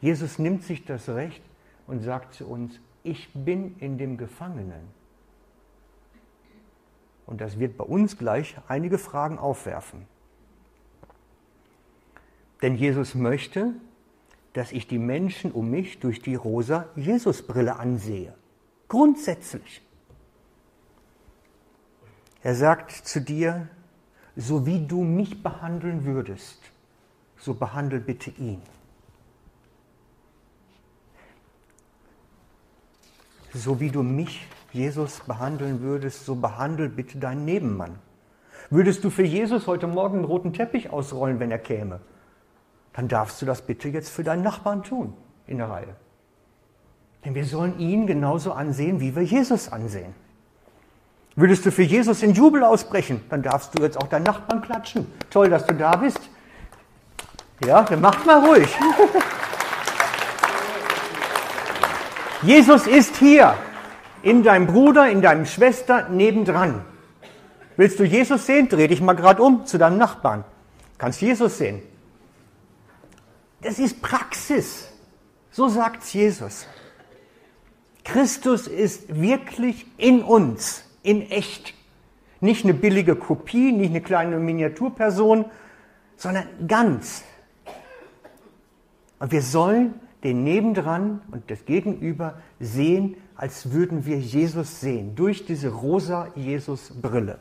Jesus 0.02 0.40
nimmt 0.40 0.64
sich 0.64 0.86
das 0.86 1.10
Recht 1.10 1.42
und 1.88 2.02
sagt 2.02 2.34
zu 2.34 2.48
uns, 2.48 2.80
ich 3.04 3.30
bin 3.34 3.78
in 3.80 3.98
dem 3.98 4.18
Gefangenen. 4.18 5.00
Und 7.26 7.42
das 7.42 7.60
wird 7.60 7.78
bei 7.78 7.84
uns 7.84 8.18
gleich 8.18 8.56
einige 8.68 8.98
Fragen 8.98 9.38
aufwerfen. 9.38 10.08
Denn 12.62 12.76
Jesus 12.76 13.16
möchte, 13.16 13.74
dass 14.54 14.72
ich 14.72 14.88
die 14.88 15.00
Menschen 15.00 15.52
um 15.52 15.70
mich 15.70 16.00
durch 16.00 16.22
die 16.22 16.36
rosa 16.36 16.88
Jesusbrille 16.96 17.78
ansehe. 17.78 18.34
Grundsätzlich. 18.88 19.82
Er 22.42 22.56
sagt 22.56 22.92
zu 22.92 23.22
dir, 23.22 23.68
so 24.36 24.66
wie 24.66 24.86
du 24.86 25.04
mich 25.04 25.44
behandeln 25.44 26.06
würdest, 26.06 26.60
so 27.38 27.54
behandle 27.54 28.00
bitte 28.00 28.32
ihn. 28.32 28.62
So 33.54 33.80
wie 33.80 33.90
du 33.90 34.04
mich, 34.04 34.48
Jesus, 34.72 35.22
behandeln 35.22 35.82
würdest, 35.82 36.26
so 36.26 36.36
behandle 36.36 36.88
bitte 36.88 37.18
deinen 37.18 37.46
Nebenmann. 37.46 38.00
Würdest 38.70 39.04
du 39.04 39.10
für 39.10 39.24
Jesus 39.24 39.66
heute 39.66 39.88
Morgen 39.88 40.18
einen 40.18 40.26
roten 40.26 40.54
Teppich 40.54 40.92
ausrollen, 40.92 41.40
wenn 41.40 41.50
er 41.50 41.58
käme? 41.58 42.00
Dann 43.00 43.08
darfst 43.08 43.42
du 43.42 43.46
das 43.46 43.62
bitte 43.62 43.88
jetzt 43.88 44.10
für 44.10 44.26
deinen 44.26 44.44
Nachbarn 44.44 44.84
tun 44.84 45.14
in 45.48 45.58
der 45.58 45.70
Reihe. 45.70 45.96
Denn 47.24 47.34
wir 47.34 47.46
sollen 47.46 47.80
ihn 47.80 48.08
genauso 48.08 48.52
ansehen, 48.52 49.00
wie 49.00 49.16
wir 49.16 49.24
Jesus 49.24 49.72
ansehen. 49.72 50.14
Würdest 51.34 51.66
du 51.66 51.72
für 51.72 51.84
Jesus 51.84 52.24
in 52.24 52.34
Jubel 52.34 52.62
ausbrechen, 52.62 53.22
dann 53.30 53.42
darfst 53.42 53.74
du 53.74 53.84
jetzt 53.84 53.96
auch 53.96 54.08
deinen 54.08 54.24
Nachbarn 54.24 54.62
klatschen. 54.62 55.08
Toll, 55.30 55.50
dass 55.50 55.66
du 55.66 55.76
da 55.76 55.96
bist. 55.96 56.20
Ja, 57.66 57.84
dann 57.84 58.02
macht 58.02 58.26
mal 58.26 58.46
ruhig. 58.46 58.68
Jesus 62.42 62.86
ist 62.86 63.16
hier, 63.16 63.56
in 64.24 64.44
deinem 64.44 64.68
Bruder, 64.68 65.10
in 65.10 65.22
deinem 65.22 65.46
Schwester, 65.46 66.10
nebendran. 66.10 66.84
Willst 67.78 67.98
du 67.98 68.04
Jesus 68.04 68.46
sehen? 68.46 68.68
Dreh 68.68 68.90
dich 68.90 69.00
mal 69.00 69.14
gerade 69.14 69.42
um 69.42 69.66
zu 69.66 69.78
deinem 69.78 69.98
Nachbarn. 69.98 70.44
Kannst 70.98 71.22
Jesus 71.22 71.60
sehen. 71.60 71.82
Das 73.62 73.80
ist 73.80 74.02
Praxis. 74.02 74.90
So 75.52 75.68
sagt 75.68 76.04
Jesus. 76.06 76.68
Christus 78.04 78.68
ist 78.68 79.22
wirklich 79.22 79.86
in 79.98 80.24
uns, 80.24 80.84
in 81.04 81.30
echt. 81.30 81.74
Nicht 82.42 82.64
eine 82.64 82.74
billige 82.74 83.16
Kopie, 83.16 83.72
nicht 83.72 83.90
eine 83.90 84.02
kleine 84.02 84.40
Miniaturperson, 84.40 85.46
sondern 86.16 86.48
ganz. 86.68 87.24
Und 89.20 89.32
wir 89.32 89.42
sollen 89.42 89.96
den 90.24 90.44
nebendran 90.44 91.22
und 91.32 91.50
das 91.52 91.66
Gegenüber 91.66 92.42
sehen, 92.60 93.18
als 93.36 93.72
würden 93.72 94.06
wir 94.06 94.18
Jesus 94.18 94.80
sehen, 94.82 95.16
durch 95.16 95.46
diese 95.46 95.70
rosa 95.70 96.28
Jesus-Brille. 96.36 97.40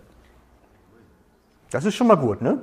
Das 1.70 1.84
ist 1.84 1.94
schon 1.94 2.06
mal 2.06 2.16
gut, 2.16 2.40
ne? 2.40 2.62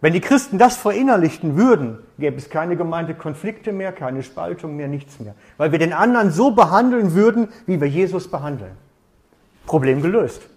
Wenn 0.00 0.12
die 0.12 0.20
Christen 0.20 0.58
das 0.58 0.76
verinnerlichten 0.76 1.56
würden, 1.56 1.98
gäbe 2.18 2.36
es 2.36 2.50
keine 2.50 2.76
Gemeindekonflikte 2.76 3.72
mehr, 3.72 3.92
keine 3.92 4.22
Spaltung 4.22 4.76
mehr, 4.76 4.88
nichts 4.88 5.18
mehr. 5.20 5.34
Weil 5.56 5.72
wir 5.72 5.78
den 5.78 5.92
anderen 5.92 6.30
so 6.30 6.50
behandeln 6.50 7.14
würden, 7.14 7.48
wie 7.66 7.80
wir 7.80 7.88
Jesus 7.88 8.30
behandeln. 8.30 8.76
Problem 9.64 10.02
gelöst. 10.02 10.48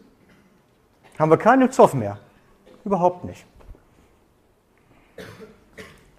Haben 1.17 1.31
wir 1.31 1.38
keine 1.38 1.69
Zoff 1.69 1.93
mehr. 1.93 2.19
Überhaupt 2.84 3.24
nicht. 3.25 3.46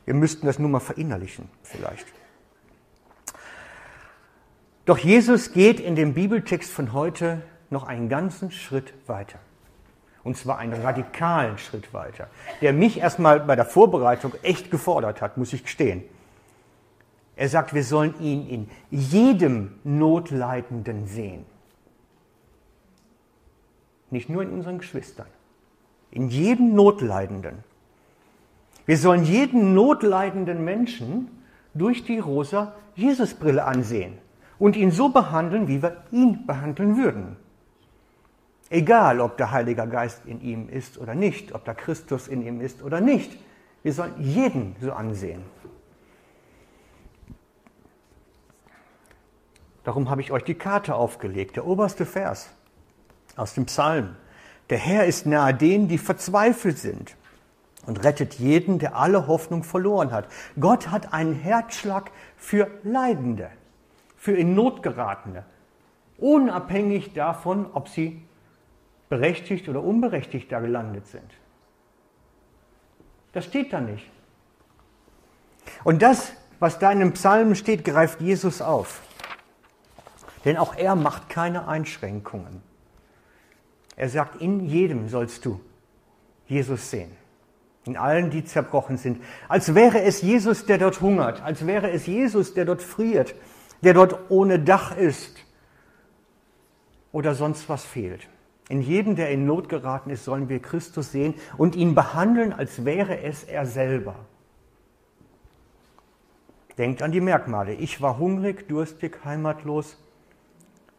Wir 0.04 0.14
müssten 0.14 0.46
das 0.46 0.58
nur 0.58 0.68
mal 0.68 0.80
verinnerlichen, 0.80 1.48
vielleicht. 1.62 2.06
Doch 4.84 4.98
Jesus 4.98 5.52
geht 5.52 5.78
in 5.78 5.94
dem 5.94 6.14
Bibeltext 6.14 6.70
von 6.70 6.92
heute 6.92 7.42
noch 7.68 7.84
einen 7.84 8.08
ganzen 8.08 8.50
Schritt 8.50 8.92
weiter. 9.06 9.38
Und 10.22 10.36
zwar 10.36 10.58
einen 10.58 10.80
radikalen 10.80 11.56
Schritt 11.58 11.94
weiter, 11.94 12.28
der 12.60 12.72
mich 12.72 12.98
erstmal 12.98 13.40
bei 13.40 13.56
der 13.56 13.64
Vorbereitung 13.64 14.34
echt 14.42 14.70
gefordert 14.70 15.22
hat, 15.22 15.38
muss 15.38 15.52
ich 15.52 15.62
gestehen. 15.62 16.02
Er 17.36 17.48
sagt, 17.48 17.72
wir 17.72 17.84
sollen 17.84 18.14
ihn 18.20 18.46
in 18.48 18.70
jedem 18.90 19.72
Notleidenden 19.82 21.06
sehen. 21.06 21.46
Nicht 24.10 24.28
nur 24.28 24.42
in 24.42 24.50
unseren 24.50 24.78
Geschwistern, 24.78 25.28
in 26.10 26.28
jedem 26.28 26.74
Notleidenden. 26.74 27.64
Wir 28.84 28.98
sollen 28.98 29.24
jeden 29.24 29.72
notleidenden 29.72 30.64
Menschen 30.64 31.28
durch 31.74 32.04
die 32.04 32.18
rosa 32.18 32.74
Jesusbrille 32.96 33.64
ansehen 33.64 34.18
und 34.58 34.76
ihn 34.76 34.90
so 34.90 35.08
behandeln, 35.08 35.68
wie 35.68 35.82
wir 35.82 36.02
ihn 36.10 36.46
behandeln 36.46 36.96
würden. 36.96 37.36
Egal, 38.70 39.20
ob 39.20 39.36
der 39.36 39.50
Heilige 39.50 39.86
Geist 39.88 40.24
in 40.26 40.40
ihm 40.40 40.68
ist 40.68 40.96
oder 40.96 41.16
nicht, 41.16 41.52
ob 41.54 41.64
der 41.64 41.74
Christus 41.74 42.28
in 42.28 42.46
ihm 42.46 42.60
ist 42.60 42.82
oder 42.82 43.00
nicht. 43.00 43.36
Wir 43.82 43.92
sollen 43.92 44.14
jeden 44.18 44.76
so 44.80 44.92
ansehen. 44.92 45.42
Darum 49.82 50.08
habe 50.08 50.20
ich 50.20 50.30
euch 50.30 50.44
die 50.44 50.54
Karte 50.54 50.94
aufgelegt, 50.94 51.56
der 51.56 51.66
oberste 51.66 52.06
Vers 52.06 52.50
aus 53.34 53.54
dem 53.54 53.66
Psalm. 53.66 54.14
Der 54.68 54.78
Herr 54.78 55.04
ist 55.04 55.26
nahe 55.26 55.52
denen, 55.52 55.88
die 55.88 55.98
verzweifelt 55.98 56.78
sind 56.78 57.16
und 57.86 58.04
rettet 58.04 58.34
jeden, 58.34 58.78
der 58.78 58.94
alle 58.94 59.26
Hoffnung 59.26 59.64
verloren 59.64 60.12
hat. 60.12 60.28
Gott 60.60 60.92
hat 60.92 61.12
einen 61.12 61.34
Herzschlag 61.34 62.12
für 62.36 62.70
Leidende, 62.84 63.50
für 64.16 64.36
in 64.36 64.54
Not 64.54 64.84
geratene, 64.84 65.44
unabhängig 66.18 67.14
davon, 67.14 67.66
ob 67.72 67.88
sie 67.88 68.22
berechtigt 69.10 69.68
oder 69.68 69.82
unberechtigt 69.82 70.50
da 70.50 70.60
gelandet 70.60 71.06
sind. 71.06 71.30
Das 73.32 73.44
steht 73.44 73.74
da 73.74 73.80
nicht. 73.80 74.08
Und 75.84 76.00
das, 76.00 76.32
was 76.58 76.78
da 76.78 76.90
in 76.90 77.00
dem 77.00 77.12
Psalm 77.12 77.54
steht, 77.54 77.84
greift 77.84 78.22
Jesus 78.22 78.62
auf. 78.62 79.02
Denn 80.46 80.56
auch 80.56 80.74
er 80.76 80.96
macht 80.96 81.28
keine 81.28 81.68
Einschränkungen. 81.68 82.62
Er 83.96 84.08
sagt, 84.08 84.40
in 84.40 84.60
jedem 84.64 85.10
sollst 85.10 85.44
du 85.44 85.60
Jesus 86.46 86.90
sehen 86.90 87.14
in 87.84 87.96
allen, 87.96 88.30
die 88.30 88.44
zerbrochen 88.44 88.98
sind, 88.98 89.22
als 89.48 89.74
wäre 89.74 90.02
es 90.02 90.22
Jesus, 90.22 90.66
der 90.66 90.78
dort 90.78 91.00
hungert, 91.00 91.42
als 91.42 91.66
wäre 91.66 91.90
es 91.90 92.06
Jesus, 92.06 92.54
der 92.54 92.64
dort 92.64 92.82
friert, 92.82 93.34
der 93.82 93.94
dort 93.94 94.30
ohne 94.30 94.58
Dach 94.58 94.96
ist 94.96 95.38
oder 97.12 97.34
sonst 97.34 97.68
was 97.68 97.84
fehlt. 97.84 98.28
In 98.70 98.82
jedem, 98.82 99.16
der 99.16 99.30
in 99.30 99.46
Not 99.46 99.68
geraten 99.68 100.10
ist, 100.10 100.24
sollen 100.24 100.48
wir 100.48 100.62
Christus 100.62 101.10
sehen 101.10 101.34
und 101.58 101.74
ihn 101.74 101.96
behandeln, 101.96 102.52
als 102.52 102.84
wäre 102.84 103.20
es 103.20 103.42
er 103.42 103.66
selber. 103.66 104.14
Denkt 106.78 107.02
an 107.02 107.10
die 107.10 107.20
Merkmale. 107.20 107.74
Ich 107.74 108.00
war 108.00 108.18
hungrig, 108.18 108.68
durstig, 108.68 109.24
heimatlos, 109.24 109.98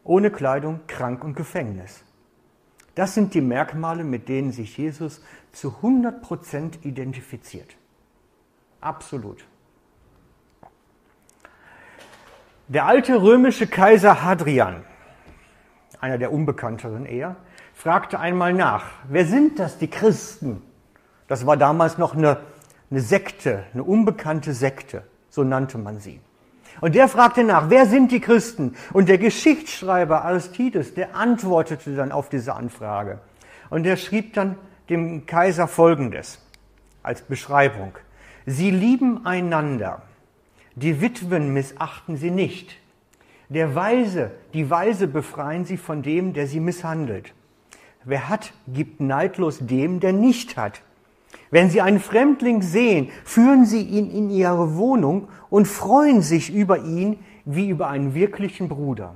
ohne 0.03 0.31
Kleidung, 0.31 0.81
krank 0.87 1.23
und 1.23 1.35
Gefängnis. 1.35 2.03
Das 2.93 3.13
sind 3.13 3.33
die 3.35 3.41
Merkmale, 3.41 4.03
mit 4.03 4.27
denen 4.27 4.51
sich 4.51 4.77
Jesus 4.77 5.23
zu 5.53 5.77
100 5.77 6.21
Prozent 6.21 6.85
identifiziert. 6.85 7.77
Absolut. 8.81 9.45
Der 12.67 12.85
alte 12.85 13.21
römische 13.21 13.65
Kaiser 13.65 14.23
Hadrian, 14.23 14.83
einer 16.01 16.17
der 16.17 16.33
unbekannteren 16.33 17.05
eher, 17.05 17.37
fragte 17.73 18.19
einmal 18.19 18.53
nach, 18.53 18.85
wer 19.07 19.25
sind 19.25 19.59
das, 19.59 19.77
die 19.77 19.89
Christen? 19.89 20.61
Das 21.27 21.45
war 21.45 21.55
damals 21.55 21.97
noch 21.97 22.15
eine, 22.15 22.39
eine 22.89 22.99
Sekte, 22.99 23.63
eine 23.73 23.83
unbekannte 23.83 24.53
Sekte, 24.53 25.03
so 25.29 25.43
nannte 25.43 25.77
man 25.77 25.99
sie. 25.99 26.19
Und 26.81 26.95
der 26.95 27.07
fragte 27.07 27.43
nach, 27.43 27.69
wer 27.69 27.85
sind 27.85 28.11
die 28.11 28.19
Christen? 28.19 28.75
Und 28.91 29.09
der 29.09 29.17
Geschichtsschreiber 29.17 30.25
Aristides, 30.25 30.93
der 30.93 31.15
antwortete 31.15 31.95
dann 31.95 32.11
auf 32.11 32.29
diese 32.29 32.55
Anfrage. 32.55 33.19
Und 33.69 33.83
der 33.83 33.97
schrieb 33.97 34.33
dann 34.33 34.57
dem 34.89 35.25
Kaiser 35.25 35.67
Folgendes 35.67 36.39
als 37.03 37.21
Beschreibung. 37.21 37.93
Sie 38.45 38.71
lieben 38.71 39.25
einander, 39.25 40.01
Die 40.75 41.01
Witwen 41.01 41.53
missachten 41.53 42.17
sie 42.17 42.31
nicht. 42.31 42.77
Der 43.51 43.75
Weise, 43.75 44.31
die 44.53 44.69
Weise 44.69 45.09
befreien 45.09 45.65
sie 45.65 45.75
von 45.75 46.01
dem, 46.01 46.31
der 46.31 46.47
sie 46.47 46.61
misshandelt. 46.61 47.33
Wer 48.05 48.29
hat, 48.29 48.53
gibt 48.65 49.01
neidlos 49.01 49.59
dem, 49.59 49.99
der 49.99 50.13
nicht 50.13 50.55
hat. 50.55 50.81
Wenn 51.49 51.69
Sie 51.69 51.81
einen 51.81 51.99
Fremdling 51.99 52.61
sehen, 52.61 53.09
führen 53.25 53.65
Sie 53.65 53.81
ihn 53.81 54.09
in 54.09 54.29
Ihre 54.29 54.77
Wohnung 54.77 55.27
und 55.49 55.67
freuen 55.67 56.21
sich 56.21 56.53
über 56.53 56.79
ihn 56.79 57.19
wie 57.43 57.67
über 57.67 57.89
einen 57.89 58.13
wirklichen 58.13 58.69
Bruder. 58.69 59.15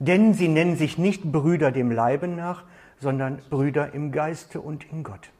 Denn 0.00 0.34
Sie 0.34 0.48
nennen 0.48 0.76
sich 0.76 0.98
nicht 0.98 1.30
Brüder 1.30 1.70
dem 1.70 1.92
Leibe 1.92 2.26
nach, 2.26 2.64
sondern 2.98 3.40
Brüder 3.48 3.94
im 3.94 4.10
Geiste 4.10 4.60
und 4.60 4.90
in 4.90 5.04
Gott. 5.04 5.30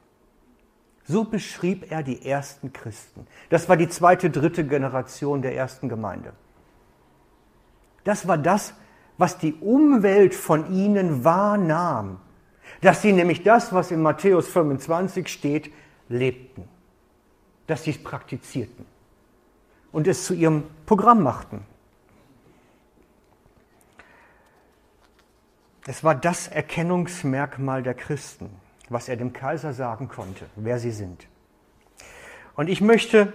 So 1.02 1.24
beschrieb 1.24 1.90
er 1.90 2.04
die 2.04 2.24
ersten 2.24 2.72
Christen. 2.72 3.26
Das 3.50 3.68
war 3.68 3.76
die 3.76 3.88
zweite, 3.88 4.30
dritte 4.30 4.64
Generation 4.64 5.42
der 5.42 5.56
ersten 5.56 5.88
Gemeinde. 5.88 6.34
Das 8.08 8.26
war 8.26 8.38
das, 8.38 8.72
was 9.18 9.36
die 9.36 9.52
Umwelt 9.52 10.34
von 10.34 10.72
ihnen 10.72 11.24
wahrnahm. 11.24 12.18
Dass 12.80 13.02
sie 13.02 13.12
nämlich 13.12 13.42
das, 13.42 13.74
was 13.74 13.90
in 13.90 14.00
Matthäus 14.00 14.48
25 14.48 15.28
steht, 15.28 15.70
lebten, 16.08 16.66
dass 17.66 17.84
sie 17.84 17.90
es 17.90 18.02
praktizierten 18.02 18.86
und 19.92 20.08
es 20.08 20.24
zu 20.24 20.32
ihrem 20.32 20.62
Programm 20.86 21.22
machten. 21.22 21.66
Es 25.86 26.02
war 26.02 26.14
das 26.14 26.48
Erkennungsmerkmal 26.48 27.82
der 27.82 27.92
Christen, 27.92 28.48
was 28.88 29.10
er 29.10 29.18
dem 29.18 29.34
Kaiser 29.34 29.74
sagen 29.74 30.08
konnte, 30.08 30.46
wer 30.56 30.78
sie 30.78 30.92
sind. 30.92 31.26
Und 32.56 32.70
ich 32.70 32.80
möchte 32.80 33.34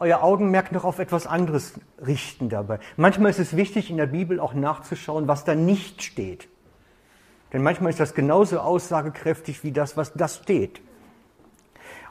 euer 0.00 0.22
Augenmerk 0.22 0.72
noch 0.72 0.84
auf 0.84 0.98
etwas 0.98 1.26
anderes 1.26 1.74
richten 2.04 2.48
dabei. 2.48 2.80
Manchmal 2.96 3.30
ist 3.30 3.38
es 3.38 3.54
wichtig, 3.54 3.90
in 3.90 3.98
der 3.98 4.06
Bibel 4.06 4.40
auch 4.40 4.54
nachzuschauen, 4.54 5.28
was 5.28 5.44
da 5.44 5.54
nicht 5.54 6.02
steht. 6.02 6.48
Denn 7.52 7.62
manchmal 7.62 7.90
ist 7.90 8.00
das 8.00 8.14
genauso 8.14 8.60
aussagekräftig 8.60 9.62
wie 9.62 9.72
das, 9.72 9.96
was 9.96 10.14
das 10.14 10.38
steht. 10.38 10.80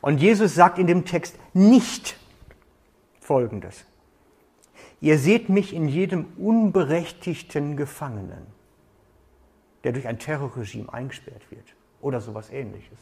Und 0.02 0.20
Jesus 0.20 0.56
sagt 0.56 0.78
in 0.78 0.88
dem 0.88 1.06
Text 1.06 1.38
nicht 1.54 2.18
Folgendes. 3.20 3.86
Ihr 5.02 5.18
seht 5.18 5.50
mich 5.50 5.74
in 5.74 5.88
jedem 5.88 6.26
unberechtigten 6.38 7.78
Gefangenen, 7.78 8.48
der 9.84 9.94
durch 9.94 10.08
ein 10.08 10.20
Terrorregime 10.20 10.92
eingesperrt 10.92 11.50
wird 11.52 11.76
oder 12.02 12.22
sowas 12.22 12.50
ähnliches. 12.50 13.00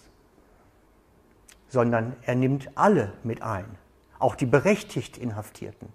Sondern 1.70 2.16
er 2.22 2.36
nimmt 2.36 2.70
alle 2.76 3.14
mit 3.24 3.42
ein, 3.42 3.66
auch 4.20 4.36
die 4.36 4.46
berechtigt 4.46 5.18
Inhaftierten. 5.18 5.90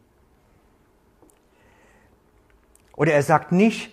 Oder 2.97 3.13
er 3.15 3.23
sagt 3.23 3.53
nicht, 3.53 3.91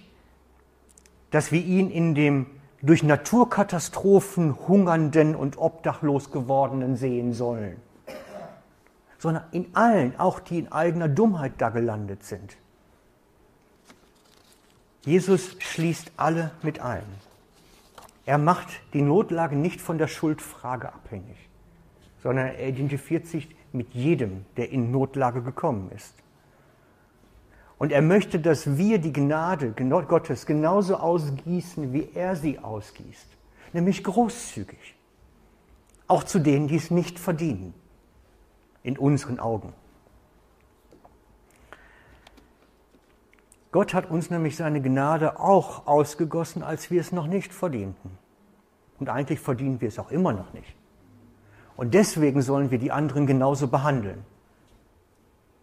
dass 1.32 1.52
wir 1.52 1.64
ihn 1.64 1.90
in 1.90 2.16
dem 2.16 2.48
durch 2.82 3.04
Naturkatastrophen 3.04 4.68
hungernden 4.68 5.36
und 5.36 5.58
obdachlos 5.58 6.32
gewordenen 6.32 6.96
sehen 6.96 7.34
sollen, 7.34 7.78
sondern 9.18 9.44
in 9.52 9.76
allen, 9.76 10.18
auch 10.18 10.40
die 10.40 10.60
in 10.60 10.72
eigener 10.72 11.10
Dummheit 11.10 11.54
da 11.58 11.70
gelandet 11.70 12.24
sind. 12.24 12.56
Jesus 15.06 15.58
schließt 15.60 16.12
alle 16.18 16.52
mit 16.62 16.80
ein. 16.80 17.04
Er 18.26 18.38
macht 18.38 18.68
die 18.94 19.02
Notlage 19.02 19.56
nicht 19.56 19.82
von 19.82 19.98
der 19.98 20.08
Schuldfrage 20.08 20.94
abhängig, 20.94 21.50
sondern 22.22 22.48
er 22.48 22.68
identifiziert 22.68 23.26
sich 23.26 23.50
mit 23.74 23.94
jedem, 23.94 24.46
der 24.58 24.72
in 24.72 24.92
Notlage 24.92 25.42
gekommen 25.42 25.92
ist. 25.96 26.16
Und 27.78 27.94
er 27.94 28.02
möchte, 28.02 28.40
dass 28.40 28.78
wir 28.78 29.00
die 29.00 29.14
Gnade 29.14 29.72
Gottes 29.72 30.46
genauso 30.46 30.98
ausgießen, 30.98 31.94
wie 31.94 32.10
er 32.14 32.36
sie 32.36 32.60
ausgießt. 32.60 33.28
Nämlich 33.72 34.04
großzügig. 34.04 34.96
Auch 36.08 36.24
zu 36.24 36.40
denen, 36.40 36.68
die 36.68 36.76
es 36.76 36.92
nicht 36.92 37.20
verdienen. 37.20 37.74
In 38.84 38.98
unseren 38.98 39.40
Augen. 39.40 39.74
Gott 43.72 43.94
hat 43.94 44.10
uns 44.10 44.30
nämlich 44.30 44.58
seine 44.58 44.82
Gnade 44.82 45.40
auch 45.40 45.86
ausgegossen, 45.86 46.64
als 46.64 46.90
wir 46.90 47.00
es 47.00 47.12
noch 47.12 47.28
nicht 47.28 47.54
verdienten. 47.54 48.18
Und 49.00 49.10
eigentlich 49.10 49.40
verdienen 49.40 49.80
wir 49.80 49.88
es 49.88 50.00
auch 50.00 50.12
immer 50.12 50.34
noch 50.34 50.54
nicht. 50.54 50.76
Und 51.80 51.94
deswegen 51.94 52.42
sollen 52.42 52.72
wir 52.72 52.78
die 52.78 52.92
anderen 52.92 53.26
genauso 53.26 53.70
behandeln. 53.70 54.26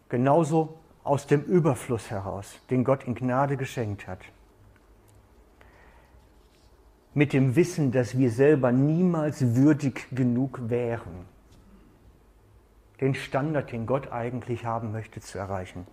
Genauso 0.09 0.79
aus 1.05 1.27
dem 1.27 1.43
Überfluss 1.43 2.11
heraus, 2.11 2.59
den 2.71 2.85
Gott 2.85 3.05
in 3.05 3.15
Gnade 3.15 3.59
geschenkt 3.59 4.09
hat. 4.09 4.21
Mit 7.13 7.35
dem 7.35 7.55
Wissen, 7.55 7.93
dass 7.93 8.17
wir 8.17 8.31
selber 8.31 8.73
niemals 8.73 9.57
würdig 9.57 10.07
genug 10.11 10.71
wären, 10.71 11.27
den 13.03 13.15
Standard, 13.15 13.71
den 13.71 13.85
Gott 13.85 14.11
eigentlich 14.11 14.65
haben 14.65 14.93
möchte, 14.93 15.21
zu 15.21 15.37
erreichen. 15.37 15.87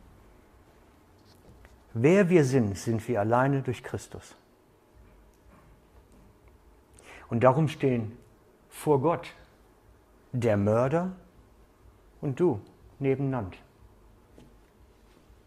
Wer 1.93 2.29
wir 2.29 2.45
sind, 2.45 2.77
sind 2.77 3.05
wir 3.09 3.19
alleine 3.19 3.62
durch 3.62 3.83
Christus. 3.83 4.38
Und 7.27 7.43
darum 7.43 7.67
stehen 7.67 8.17
vor 8.69 9.01
Gott 9.01 9.27
der 10.34 10.58
Mörder 10.58 11.12
und 12.19 12.39
du 12.39 12.60
nebeneinander. 13.00 13.58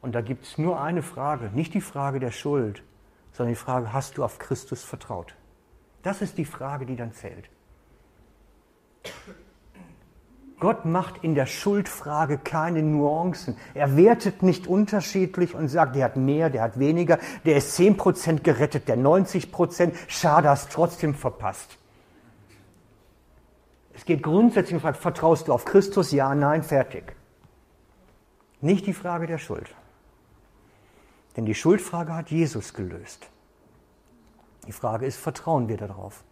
Und 0.01 0.15
da 0.15 0.21
gibt 0.21 0.45
es 0.45 0.57
nur 0.57 0.81
eine 0.81 1.03
Frage, 1.03 1.51
nicht 1.53 1.75
die 1.75 1.81
Frage 1.81 2.21
der 2.21 2.31
Schuld, 2.31 2.83
sondern 3.33 3.53
die 3.53 3.61
Frage, 3.61 3.93
hast 3.93 4.17
du 4.17 4.25
auf 4.25 4.39
Christus 4.39 4.85
vertraut? 4.85 5.35
Das 6.03 6.23
ist 6.23 6.39
die 6.39 6.45
Frage, 6.45 6.87
die 6.87 6.97
dann 6.97 7.13
zählt. 7.13 7.51
Gott 10.59 10.85
macht 10.87 11.23
in 11.23 11.35
der 11.35 11.47
Schuldfrage 11.47 12.39
keine 12.39 12.83
Nuancen. 12.83 13.57
Er 13.75 13.97
wertet 13.97 14.43
nicht 14.43 14.67
unterschiedlich 14.67 15.55
und 15.55 15.69
sagt, 15.69 15.97
der 15.97 16.05
hat 16.05 16.17
mehr, 16.17 16.49
der 16.49 16.63
hat 16.63 16.79
weniger, 16.79 17.19
der 17.45 17.57
ist 17.57 17.79
10% 17.79 18.41
gerettet, 18.41 18.89
der 18.89 18.97
90%, 18.97 19.93
schade, 20.09 20.49
hast 20.49 20.73
trotzdem 20.73 21.15
verpasst. 21.15 21.77
Es 24.07 24.09
geht 24.09 24.23
grundsätzlich 24.23 24.75
um 24.75 24.79
die 24.79 24.83
Frage, 24.83 24.99
vertraust 24.99 25.49
du 25.49 25.53
auf 25.53 25.65
Christus? 25.65 26.13
Ja, 26.13 26.33
nein, 26.33 26.63
fertig. 26.63 27.17
Nicht 28.61 28.87
die 28.87 28.93
Frage 28.93 29.27
der 29.27 29.39
Schuld. 29.39 29.75
Denn 31.37 31.45
die 31.45 31.57
Schuldfrage 31.57 32.15
hat 32.15 32.31
Jesus 32.31 32.73
gelöst. 32.73 33.29
Die 34.69 34.71
Frage 34.71 35.07
ist, 35.07 35.17
vertrauen 35.17 35.69
wir 35.69 35.77
darauf? 35.77 36.23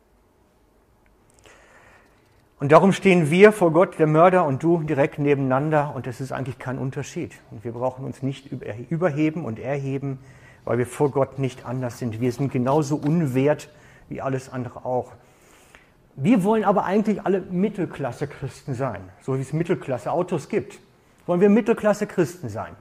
Und 2.61 2.71
darum 2.71 2.93
stehen 2.93 3.29
wir 3.29 3.51
vor 3.51 3.73
Gott, 3.73 3.99
der 3.99 4.07
Mörder 4.07 4.47
und 4.47 4.63
du, 4.63 4.85
direkt 4.85 5.19
nebeneinander 5.19 5.97
und 5.97 6.07
es 6.07 6.21
ist 6.21 6.31
eigentlich 6.31 6.61
kein 6.61 6.79
Unterschied. 6.79 7.33
Und 7.51 7.65
wir 7.65 7.73
brauchen 7.73 8.05
uns 8.05 8.23
nicht 8.23 8.53
überheben 8.53 9.45
und 9.45 9.59
erheben, 9.59 10.21
weil 10.65 10.79
wir 10.79 10.87
vor 10.87 11.11
Gott 11.11 11.41
nicht 11.41 11.67
anders 11.67 11.99
sind. 11.99 12.21
Wir 12.21 12.31
sind 12.31 12.53
genauso 12.53 12.95
unwert 12.95 13.69
wie 14.09 14.21
alles 14.21 14.49
andere 14.49 14.85
auch. 14.85 15.11
Wir 16.17 16.45
wollen 16.45 16.65
aber 16.65 16.85
eigentlich 16.85 17.25
alle 17.25 17.41
Mittelklasse-Christen 17.41 18.75
sein, 18.75 19.09
so 19.21 19.37
wie 19.37 19.43
es 19.43 19.53
Mittelklasse-Autos 19.53 20.49
gibt. 20.49 20.79
Wollen 21.27 21.41
wir 21.41 21.49
Mittelklasse-Christen 21.49 22.49
sein? 22.49 22.77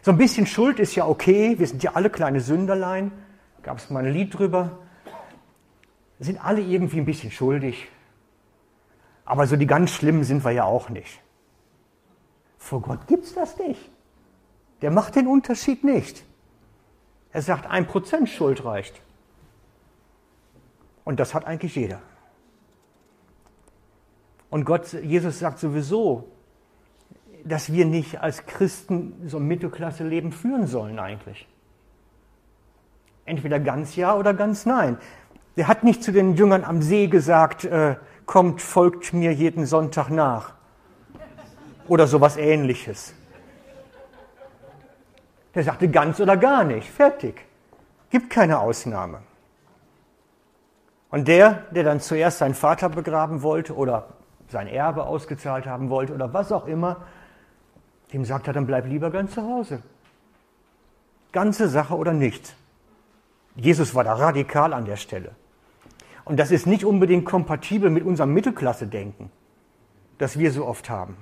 So 0.00 0.10
ein 0.10 0.18
bisschen 0.18 0.46
Schuld 0.46 0.80
ist 0.80 0.94
ja 0.94 1.06
okay, 1.06 1.58
wir 1.58 1.66
sind 1.66 1.82
ja 1.82 1.92
alle 1.94 2.10
kleine 2.10 2.40
Sünderlein. 2.40 3.12
Gab 3.62 3.78
es 3.78 3.90
mal 3.90 4.04
ein 4.04 4.12
Lied 4.12 4.38
drüber. 4.38 4.78
Sind 6.20 6.44
alle 6.44 6.60
irgendwie 6.60 6.98
ein 6.98 7.04
bisschen 7.04 7.30
schuldig. 7.30 7.88
Aber 9.24 9.46
so 9.46 9.56
die 9.56 9.66
ganz 9.66 9.90
Schlimmen 9.90 10.24
sind 10.24 10.44
wir 10.44 10.52
ja 10.52 10.64
auch 10.64 10.88
nicht. 10.88 11.20
Vor 12.58 12.80
Gott 12.80 13.06
gibt 13.06 13.24
es 13.24 13.34
das 13.34 13.58
nicht. 13.58 13.90
Der 14.80 14.90
macht 14.90 15.16
den 15.16 15.26
Unterschied 15.26 15.84
nicht. 15.84 16.24
Er 17.32 17.42
sagt, 17.42 17.66
ein 17.66 17.86
Prozent 17.86 18.28
Schuld 18.28 18.64
reicht. 18.64 19.00
Und 21.04 21.20
das 21.20 21.34
hat 21.34 21.46
eigentlich 21.46 21.76
jeder. 21.76 22.00
Und 24.50 24.64
Gott, 24.64 24.92
Jesus 24.92 25.38
sagt 25.38 25.58
sowieso, 25.58 26.28
dass 27.44 27.72
wir 27.72 27.84
nicht 27.84 28.20
als 28.20 28.46
Christen 28.46 29.14
so 29.26 29.38
ein 29.38 29.46
Mittelklasse-Leben 29.46 30.32
führen 30.32 30.66
sollen 30.66 30.98
eigentlich. 30.98 31.46
Entweder 33.26 33.60
ganz 33.60 33.96
ja 33.96 34.16
oder 34.16 34.32
ganz 34.32 34.64
nein. 34.64 34.98
Er 35.56 35.68
hat 35.68 35.84
nicht 35.84 36.02
zu 36.02 36.12
den 36.12 36.34
Jüngern 36.34 36.64
am 36.64 36.82
See 36.82 37.06
gesagt, 37.06 37.64
äh, 37.64 37.96
kommt, 38.26 38.62
folgt 38.62 39.12
mir 39.12 39.32
jeden 39.32 39.66
Sonntag 39.66 40.08
nach. 40.08 40.54
Oder 41.86 42.06
sowas 42.06 42.36
ähnliches. 42.36 43.14
Der 45.54 45.62
sagte 45.62 45.88
ganz 45.88 46.18
oder 46.20 46.36
gar 46.36 46.64
nicht. 46.64 46.88
Fertig. 46.88 47.44
Gibt 48.10 48.30
keine 48.30 48.58
Ausnahme. 48.58 49.20
Und 51.14 51.28
der, 51.28 51.62
der 51.70 51.84
dann 51.84 52.00
zuerst 52.00 52.38
seinen 52.38 52.54
Vater 52.54 52.88
begraben 52.88 53.42
wollte 53.42 53.76
oder 53.76 54.08
sein 54.48 54.66
Erbe 54.66 55.04
ausgezahlt 55.04 55.64
haben 55.64 55.88
wollte 55.88 56.12
oder 56.12 56.34
was 56.34 56.50
auch 56.50 56.66
immer, 56.66 57.04
Dem 58.12 58.24
sagt 58.24 58.48
er, 58.48 58.52
dann 58.52 58.66
bleib 58.66 58.88
lieber 58.88 59.12
ganz 59.12 59.32
zu 59.32 59.42
Hause. 59.42 59.80
Ganze 61.30 61.68
Sache 61.68 61.94
oder 61.94 62.12
nichts. 62.12 62.56
Jesus 63.54 63.94
war 63.94 64.02
da 64.02 64.14
radikal 64.14 64.72
an 64.72 64.86
der 64.86 64.96
Stelle. 64.96 65.30
Und 66.24 66.40
das 66.40 66.50
ist 66.50 66.66
nicht 66.66 66.84
unbedingt 66.84 67.24
kompatibel 67.26 67.90
mit 67.90 68.04
unserem 68.04 68.34
Mittelklasse-Denken, 68.34 69.30
das 70.18 70.36
wir 70.36 70.50
so 70.50 70.66
oft 70.66 70.90
haben. 70.90 71.16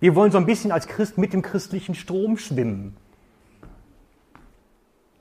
Wir 0.00 0.16
wollen 0.16 0.32
so 0.32 0.38
ein 0.38 0.46
bisschen 0.46 0.72
als 0.72 0.88
Christ 0.88 1.18
mit 1.18 1.32
dem 1.32 1.42
christlichen 1.42 1.94
Strom 1.94 2.36
schwimmen. 2.36 2.96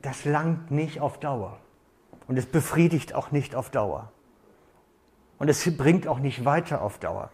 Das 0.02 0.26
langt 0.26 0.72
nicht 0.72 1.00
auf 1.00 1.20
Dauer. 1.20 1.60
Und 2.28 2.38
es 2.38 2.46
befriedigt 2.46 3.14
auch 3.14 3.32
nicht 3.32 3.56
auf 3.56 3.70
Dauer. 3.70 4.12
Und 5.40 5.50
es 5.50 5.78
bringt 5.78 6.08
auch 6.08 6.20
nicht 6.20 6.46
weiter 6.46 6.82
auf 6.82 6.98
Dauer. 6.98 7.32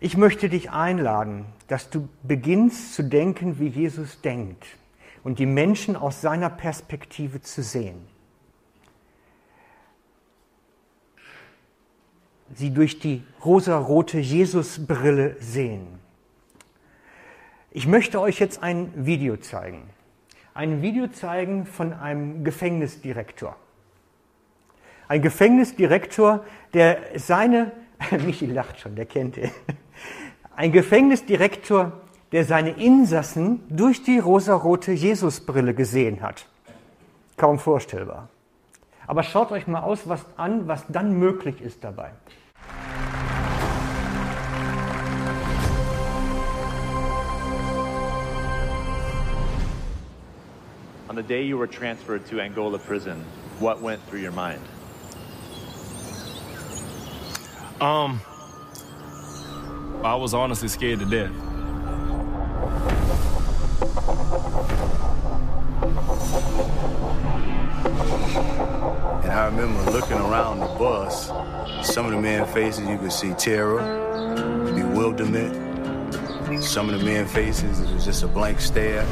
Ich 0.00 0.16
möchte 0.16 0.48
dich 0.48 0.70
einladen, 0.70 1.44
dass 1.68 1.90
du 1.90 2.08
beginnst 2.22 2.94
zu 2.94 3.02
denken, 3.02 3.58
wie 3.58 3.68
Jesus 3.68 4.22
denkt 4.22 4.64
und 5.22 5.38
die 5.38 5.46
Menschen 5.46 5.94
aus 5.94 6.22
seiner 6.22 6.48
Perspektive 6.48 7.42
zu 7.42 7.62
sehen. 7.62 8.06
Sie 12.54 12.72
durch 12.72 12.98
die 12.98 13.22
rosarote 13.44 14.18
Jesusbrille 14.18 15.36
sehen. 15.38 16.00
Ich 17.70 17.86
möchte 17.86 18.20
euch 18.20 18.40
jetzt 18.40 18.62
ein 18.62 18.92
Video 19.06 19.36
zeigen. 19.36 19.88
Ein 20.60 20.82
Video 20.82 21.06
zeigen 21.06 21.64
von 21.64 21.94
einem 21.94 22.44
Gefängnisdirektor. 22.44 23.56
Ein 25.08 25.22
Gefängnisdirektor, 25.22 26.44
der 26.74 26.98
seine, 27.16 27.72
Michi 28.26 28.44
lacht 28.44 28.78
schon, 28.78 28.94
der 28.94 29.06
kennt 29.06 29.38
ihn. 29.38 29.50
Ein 30.54 30.70
Gefängnisdirektor, 30.70 31.92
der 32.32 32.44
seine 32.44 32.72
Insassen 32.72 33.62
durch 33.70 34.02
die 34.02 34.18
rosarote 34.18 34.92
Jesusbrille 34.92 35.72
gesehen 35.72 36.20
hat. 36.20 36.44
Kaum 37.38 37.58
vorstellbar. 37.58 38.28
Aber 39.06 39.22
schaut 39.22 39.52
euch 39.52 39.66
mal 39.66 39.80
aus, 39.80 40.10
was 40.10 40.26
an, 40.36 40.68
was 40.68 40.84
dann 40.88 41.18
möglich 41.18 41.62
ist 41.62 41.82
dabei. 41.82 42.10
On 51.10 51.16
the 51.16 51.24
day 51.24 51.42
you 51.42 51.58
were 51.58 51.66
transferred 51.66 52.24
to 52.26 52.40
Angola 52.40 52.78
prison, 52.78 53.24
what 53.58 53.82
went 53.82 54.00
through 54.06 54.20
your 54.20 54.30
mind? 54.30 54.62
Um, 57.80 58.20
I 60.04 60.14
was 60.14 60.34
honestly 60.34 60.68
scared 60.68 61.00
to 61.00 61.06
death. 61.06 61.32
And 69.24 69.32
I 69.32 69.46
remember 69.46 69.90
looking 69.90 70.16
around 70.16 70.60
the 70.60 70.66
bus, 70.78 71.26
some 71.92 72.06
of 72.06 72.12
the 72.12 72.20
men 72.20 72.46
faces 72.54 72.88
you 72.88 72.98
could 72.98 73.10
see 73.10 73.34
terror, 73.34 73.80
bewilderment. 74.76 76.62
Some 76.62 76.88
of 76.88 77.00
the 77.00 77.04
men 77.04 77.26
faces 77.26 77.80
it 77.80 77.92
was 77.92 78.04
just 78.04 78.22
a 78.22 78.28
blank 78.28 78.60
stare. 78.60 79.04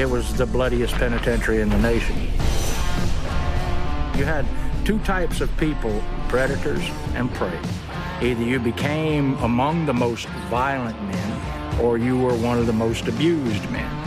It 0.00 0.08
was 0.08 0.32
the 0.32 0.46
bloodiest 0.46 0.94
penitentiary 0.94 1.60
in 1.60 1.68
the 1.68 1.76
nation. 1.76 2.16
You 4.16 4.24
had 4.24 4.46
two 4.82 4.98
types 5.00 5.42
of 5.42 5.54
people, 5.58 6.02
predators 6.26 6.82
and 7.14 7.30
prey. 7.34 7.58
Either 8.22 8.42
you 8.42 8.58
became 8.60 9.34
among 9.40 9.84
the 9.84 9.92
most 9.92 10.26
violent 10.48 10.98
men 11.02 11.78
or 11.82 11.98
you 11.98 12.18
were 12.18 12.34
one 12.34 12.56
of 12.56 12.66
the 12.66 12.72
most 12.72 13.08
abused 13.08 13.70
men. 13.70 14.06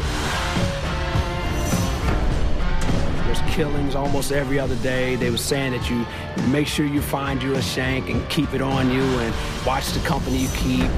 There's 3.27 3.53
killings 3.53 3.93
almost 3.93 4.31
every 4.31 4.57
other 4.57 4.77
day. 4.77 5.15
They 5.15 5.29
were 5.29 5.37
saying 5.37 5.73
that 5.73 5.87
you 5.91 6.07
make 6.47 6.65
sure 6.65 6.87
you 6.87 7.03
find 7.03 7.43
you 7.43 7.53
a 7.53 7.61
shank 7.61 8.09
and 8.09 8.27
keep 8.31 8.55
it 8.55 8.63
on 8.63 8.89
you 8.89 9.03
and 9.03 9.35
watch 9.63 9.91
the 9.91 9.99
company 9.99 10.37
you 10.37 10.49
keep. 10.55 10.89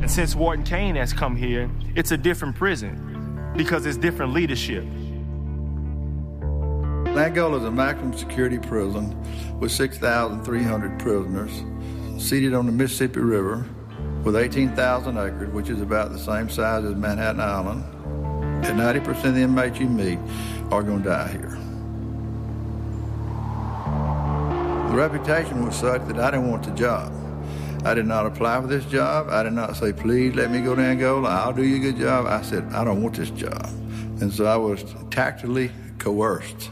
And 0.00 0.10
since 0.10 0.34
Wharton 0.34 0.64
Kane 0.64 0.96
has 0.96 1.12
come 1.12 1.36
here, 1.36 1.70
it's 1.98 2.12
a 2.12 2.16
different 2.16 2.54
prison 2.54 3.52
because 3.56 3.84
it's 3.84 3.96
different 3.96 4.32
leadership. 4.32 4.84
Angola 7.18 7.56
is 7.58 7.64
a 7.64 7.70
maximum 7.72 8.16
security 8.16 8.56
prison 8.56 9.16
with 9.58 9.72
6,300 9.72 11.00
prisoners, 11.00 11.50
seated 12.24 12.54
on 12.54 12.66
the 12.66 12.72
Mississippi 12.72 13.18
River 13.18 13.66
with 14.22 14.36
18,000 14.36 15.18
acres, 15.18 15.52
which 15.52 15.70
is 15.70 15.82
about 15.82 16.12
the 16.12 16.18
same 16.20 16.48
size 16.48 16.84
as 16.84 16.94
Manhattan 16.94 17.40
Island. 17.40 17.82
And 18.64 18.78
90% 18.78 19.24
of 19.24 19.34
the 19.34 19.40
inmates 19.40 19.80
you 19.80 19.88
meet 19.88 20.20
are 20.70 20.84
going 20.84 21.02
to 21.02 21.08
die 21.08 21.32
here. 21.32 21.58
The 24.88 24.94
reputation 24.94 25.66
was 25.66 25.74
such 25.74 26.06
that 26.06 26.20
I 26.20 26.30
didn't 26.30 26.48
want 26.48 26.62
the 26.62 26.70
job. 26.70 27.17
I 27.88 27.94
did 27.94 28.04
not 28.04 28.26
apply 28.26 28.60
for 28.60 28.66
this 28.66 28.84
job. 28.84 29.30
I 29.30 29.42
did 29.42 29.54
not 29.54 29.74
say, 29.74 29.94
please 29.94 30.34
let 30.34 30.50
me 30.50 30.60
go 30.60 30.74
to 30.74 30.82
Angola. 30.82 31.30
I'll 31.30 31.54
do 31.54 31.64
you 31.64 31.76
a 31.76 31.78
good 31.78 31.96
job. 31.96 32.26
I 32.26 32.42
said, 32.42 32.64
I 32.74 32.84
don't 32.84 33.02
want 33.02 33.16
this 33.16 33.30
job. 33.30 33.64
And 34.20 34.30
so 34.30 34.44
I 34.44 34.56
was 34.56 34.84
tactfully 35.10 35.70
coerced 35.98 36.70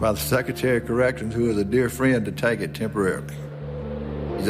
by 0.00 0.10
the 0.10 0.18
Secretary 0.18 0.78
of 0.78 0.86
Corrections, 0.86 1.34
who 1.34 1.44
was 1.44 1.56
a 1.56 1.62
dear 1.64 1.88
friend, 1.88 2.24
to 2.24 2.32
take 2.32 2.58
it 2.62 2.74
temporarily. 2.74 3.32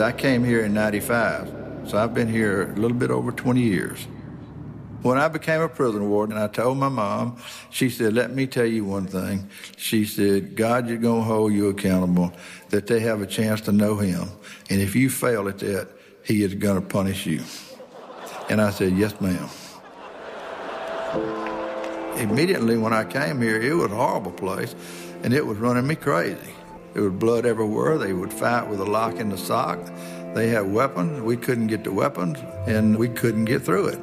I 0.00 0.12
came 0.12 0.42
here 0.42 0.64
in 0.64 0.72
95, 0.72 1.84
so 1.86 1.98
I've 1.98 2.14
been 2.14 2.28
here 2.28 2.72
a 2.72 2.76
little 2.76 2.96
bit 2.96 3.10
over 3.10 3.30
20 3.30 3.60
years. 3.60 4.06
When 5.02 5.16
I 5.16 5.28
became 5.28 5.62
a 5.62 5.68
prison 5.68 6.10
warden, 6.10 6.36
I 6.36 6.46
told 6.46 6.76
my 6.76 6.90
mom, 6.90 7.38
she 7.70 7.88
said, 7.88 8.12
let 8.12 8.32
me 8.32 8.46
tell 8.46 8.66
you 8.66 8.84
one 8.84 9.06
thing. 9.06 9.48
She 9.78 10.04
said, 10.04 10.54
God 10.54 10.90
is 10.90 10.98
going 10.98 11.22
to 11.22 11.26
hold 11.26 11.54
you 11.54 11.68
accountable, 11.68 12.34
that 12.68 12.86
they 12.86 13.00
have 13.00 13.22
a 13.22 13.26
chance 13.26 13.62
to 13.62 13.72
know 13.72 13.96
him. 13.96 14.28
And 14.68 14.80
if 14.80 14.94
you 14.94 15.08
fail 15.08 15.48
at 15.48 15.58
that, 15.60 15.88
he 16.22 16.42
is 16.42 16.54
going 16.54 16.80
to 16.80 16.86
punish 16.86 17.24
you. 17.24 17.40
And 18.50 18.60
I 18.60 18.70
said, 18.70 18.92
yes, 18.92 19.18
ma'am. 19.22 19.48
Immediately 22.18 22.76
when 22.76 22.92
I 22.92 23.04
came 23.04 23.40
here, 23.40 23.58
it 23.58 23.72
was 23.72 23.90
a 23.90 23.94
horrible 23.94 24.32
place, 24.32 24.74
and 25.22 25.32
it 25.32 25.46
was 25.46 25.56
running 25.56 25.86
me 25.86 25.94
crazy. 25.94 26.36
There 26.92 27.04
was 27.04 27.12
blood 27.14 27.46
everywhere. 27.46 27.96
They 27.96 28.12
would 28.12 28.32
fight 28.32 28.68
with 28.68 28.80
a 28.80 28.84
lock 28.84 29.16
in 29.16 29.30
the 29.30 29.38
sock. 29.38 29.78
They 30.34 30.48
had 30.48 30.70
weapons. 30.70 31.22
We 31.22 31.38
couldn't 31.38 31.68
get 31.68 31.84
the 31.84 31.92
weapons, 31.92 32.38
and 32.66 32.98
we 32.98 33.08
couldn't 33.08 33.46
get 33.46 33.62
through 33.62 33.86
it. 33.86 34.00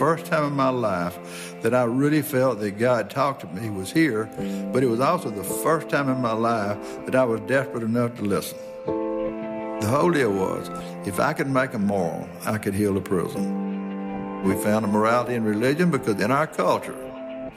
The 0.00 0.06
first 0.06 0.24
time 0.24 0.44
in 0.44 0.54
my 0.54 0.70
life 0.70 1.60
that 1.60 1.74
I 1.74 1.82
really 1.82 2.22
felt 2.22 2.58
that 2.60 2.78
God 2.78 3.10
talked 3.10 3.42
to 3.42 3.46
me 3.48 3.68
was 3.68 3.92
here, 3.92 4.30
but 4.72 4.82
it 4.82 4.86
was 4.86 4.98
also 4.98 5.28
the 5.28 5.44
first 5.44 5.90
time 5.90 6.08
in 6.08 6.22
my 6.22 6.32
life 6.32 6.78
that 7.04 7.14
I 7.14 7.22
was 7.22 7.42
desperate 7.42 7.82
enough 7.82 8.16
to 8.16 8.22
listen. 8.22 8.56
The 8.86 9.86
whole 9.86 10.10
was 10.10 10.70
if 11.06 11.20
I 11.20 11.34
could 11.34 11.48
make 11.48 11.74
a 11.74 11.78
moral, 11.78 12.26
I 12.46 12.56
could 12.56 12.72
heal 12.72 12.96
a 12.96 13.00
prison. 13.02 14.42
We 14.42 14.54
found 14.54 14.86
a 14.86 14.88
morality 14.88 15.34
in 15.34 15.44
religion 15.44 15.90
because 15.90 16.18
in 16.18 16.30
our 16.30 16.46
culture, 16.46 16.96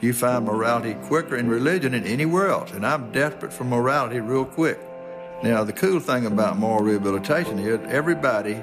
you 0.02 0.12
find 0.12 0.44
morality 0.44 0.98
quicker 1.06 1.36
in 1.36 1.48
religion 1.48 1.92
than 1.92 2.04
anywhere 2.04 2.50
else, 2.50 2.72
and 2.72 2.86
I'm 2.86 3.10
desperate 3.10 3.54
for 3.54 3.64
morality 3.64 4.20
real 4.20 4.44
quick. 4.44 4.78
Now, 5.42 5.64
the 5.64 5.72
cool 5.72 5.98
thing 5.98 6.26
about 6.26 6.58
moral 6.58 6.84
rehabilitation 6.84 7.58
is 7.58 7.80
everybody 7.88 8.62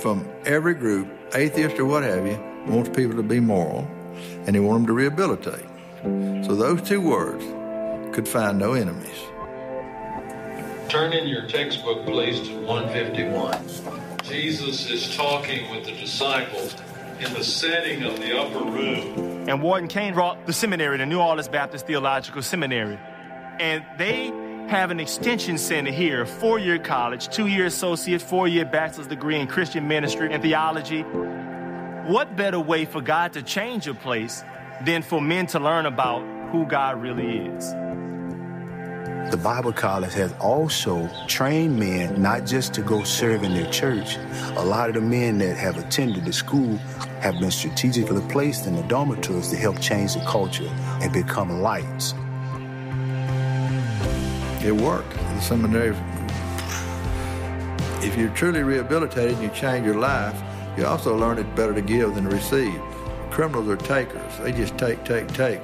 from 0.00 0.24
every 0.46 0.74
group, 0.74 1.08
atheist 1.34 1.80
or 1.80 1.84
what 1.84 2.04
have 2.04 2.24
you, 2.24 2.47
wants 2.68 2.90
people 2.90 3.16
to 3.16 3.22
be 3.22 3.40
moral, 3.40 3.88
and 4.46 4.54
he 4.54 4.60
wants 4.60 4.80
them 4.80 4.86
to 4.86 4.92
rehabilitate. 4.92 5.66
So 6.46 6.54
those 6.54 6.82
two 6.82 7.00
words 7.00 7.44
could 8.14 8.28
find 8.28 8.58
no 8.58 8.74
enemies. 8.74 9.18
Turn 10.88 11.12
in 11.12 11.26
your 11.26 11.46
textbook, 11.46 12.06
please, 12.06 12.48
to 12.48 12.60
151. 12.62 13.58
Jesus 14.22 14.90
is 14.90 15.14
talking 15.16 15.70
with 15.70 15.84
the 15.84 15.92
disciples 15.92 16.74
in 17.20 17.32
the 17.34 17.44
setting 17.44 18.04
of 18.04 18.18
the 18.20 18.38
upper 18.38 18.64
room. 18.64 19.48
And 19.48 19.62
Warden 19.62 19.88
Kane 19.88 20.14
brought 20.14 20.46
the 20.46 20.52
seminary, 20.52 20.98
the 20.98 21.06
New 21.06 21.20
Orleans 21.20 21.48
Baptist 21.48 21.86
Theological 21.86 22.42
Seminary. 22.42 22.98
And 23.58 23.84
they 23.98 24.26
have 24.68 24.90
an 24.90 25.00
extension 25.00 25.56
center 25.56 25.90
here, 25.90 26.26
four 26.26 26.58
year 26.58 26.78
college, 26.78 27.28
two 27.28 27.46
year 27.46 27.66
associate, 27.66 28.20
four 28.20 28.46
year 28.46 28.64
bachelor's 28.64 29.06
degree 29.06 29.40
in 29.40 29.46
Christian 29.46 29.88
ministry 29.88 30.32
and 30.32 30.42
theology. 30.42 31.04
What 32.08 32.36
better 32.36 32.58
way 32.58 32.86
for 32.86 33.02
God 33.02 33.34
to 33.34 33.42
change 33.42 33.86
a 33.86 33.92
place 33.92 34.42
than 34.86 35.02
for 35.02 35.20
men 35.20 35.46
to 35.48 35.60
learn 35.60 35.84
about 35.84 36.22
who 36.50 36.64
God 36.64 37.02
really 37.02 37.40
is? 37.48 37.70
The 39.30 39.36
Bible 39.36 39.74
College 39.74 40.14
has 40.14 40.32
also 40.40 41.06
trained 41.26 41.78
men 41.78 42.22
not 42.22 42.46
just 42.46 42.72
to 42.72 42.80
go 42.80 43.02
serve 43.02 43.42
in 43.42 43.52
their 43.52 43.70
church. 43.70 44.16
A 44.56 44.64
lot 44.64 44.88
of 44.88 44.94
the 44.94 45.02
men 45.02 45.36
that 45.40 45.58
have 45.58 45.76
attended 45.76 46.24
the 46.24 46.32
school 46.32 46.78
have 47.20 47.38
been 47.40 47.50
strategically 47.50 48.22
placed 48.32 48.66
in 48.66 48.74
the 48.74 48.82
dormitories 48.84 49.50
to 49.50 49.56
help 49.56 49.78
change 49.78 50.14
the 50.14 50.20
culture 50.20 50.70
and 51.02 51.12
become 51.12 51.60
lights. 51.60 52.14
It 54.64 54.72
worked. 54.72 55.12
The 55.12 55.40
seminary 55.40 55.94
if 58.00 58.16
you're 58.16 58.30
truly 58.30 58.62
rehabilitated 58.62 59.34
and 59.34 59.42
you 59.42 59.50
change 59.50 59.84
your 59.84 59.96
life, 59.96 60.40
you 60.78 60.86
also 60.86 61.16
learn 61.16 61.38
it's 61.38 61.48
better 61.56 61.74
to 61.74 61.82
give 61.82 62.14
than 62.14 62.24
to 62.24 62.30
receive. 62.30 62.80
Criminals 63.30 63.68
are 63.68 63.76
takers. 63.76 64.38
They 64.38 64.52
just 64.52 64.78
take, 64.78 65.04
take, 65.04 65.26
take. 65.34 65.60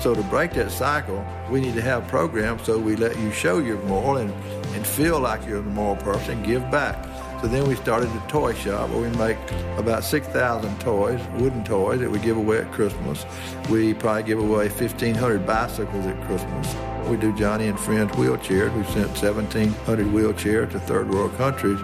So 0.00 0.14
to 0.14 0.22
break 0.24 0.52
that 0.52 0.70
cycle, 0.70 1.24
we 1.50 1.62
need 1.62 1.74
to 1.76 1.80
have 1.80 2.06
programs 2.08 2.64
so 2.64 2.78
we 2.78 2.94
let 2.94 3.18
you 3.18 3.32
show 3.32 3.58
your 3.58 3.78
moral 3.84 4.18
and, 4.18 4.30
and 4.74 4.86
feel 4.86 5.18
like 5.18 5.46
you're 5.46 5.60
a 5.60 5.62
moral 5.62 5.96
person, 5.96 6.42
give 6.42 6.70
back. 6.70 7.02
So 7.40 7.48
then 7.48 7.66
we 7.66 7.74
started 7.74 8.10
a 8.10 8.22
toy 8.28 8.52
shop 8.52 8.90
where 8.90 9.00
we 9.00 9.16
make 9.16 9.38
about 9.78 10.04
6,000 10.04 10.78
toys, 10.78 11.20
wooden 11.38 11.64
toys 11.64 12.00
that 12.00 12.10
we 12.10 12.18
give 12.18 12.36
away 12.36 12.58
at 12.58 12.70
Christmas. 12.70 13.24
We 13.70 13.94
probably 13.94 14.24
give 14.24 14.38
away 14.38 14.68
1,500 14.68 15.46
bicycles 15.46 16.04
at 16.04 16.22
Christmas. 16.26 16.76
We 17.08 17.16
do 17.16 17.34
Johnny 17.34 17.68
and 17.68 17.80
Friends 17.80 18.12
wheelchairs. 18.12 18.76
We've 18.76 18.88
sent 18.90 19.08
1,700 19.08 20.06
wheelchairs 20.06 20.70
to 20.72 20.80
third 20.80 21.08
world 21.08 21.34
countries. 21.38 21.80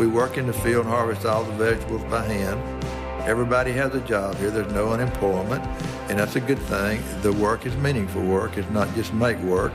We 0.00 0.06
work 0.06 0.38
in 0.38 0.46
the 0.46 0.54
field 0.54 0.86
and 0.86 0.94
harvest 0.94 1.26
all 1.26 1.44
the 1.44 1.52
vegetables 1.52 2.02
by 2.04 2.24
hand. 2.24 2.58
Everybody 3.28 3.70
has 3.72 3.94
a 3.94 4.00
job 4.00 4.34
here. 4.36 4.50
There's 4.50 4.72
no 4.72 4.94
unemployment, 4.94 5.62
and 6.08 6.18
that's 6.18 6.36
a 6.36 6.40
good 6.40 6.58
thing. 6.58 7.02
The 7.20 7.34
work 7.34 7.66
is 7.66 7.76
meaningful 7.76 8.22
work. 8.22 8.56
It's 8.56 8.70
not 8.70 8.94
just 8.94 9.12
make 9.12 9.36
work. 9.40 9.74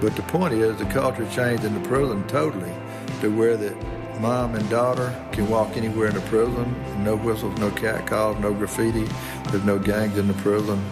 But 0.00 0.16
the 0.16 0.22
point 0.22 0.54
is 0.54 0.78
the 0.78 0.86
culture 0.86 1.28
changed 1.28 1.64
in 1.64 1.74
the 1.74 1.86
prison 1.86 2.26
totally 2.26 2.72
to 3.20 3.28
where 3.28 3.58
that 3.58 3.76
mom 4.18 4.54
and 4.54 4.66
daughter 4.70 5.14
can 5.30 5.46
walk 5.50 5.76
anywhere 5.76 6.08
in 6.08 6.14
the 6.14 6.22
prison. 6.22 7.04
No 7.04 7.14
whistles, 7.14 7.58
no 7.58 7.70
cat 7.72 8.06
calls, 8.06 8.38
no 8.38 8.54
graffiti. 8.54 9.06
There's 9.50 9.64
no 9.64 9.78
gangs 9.78 10.16
in 10.16 10.26
the 10.26 10.34
prison. 10.40 10.82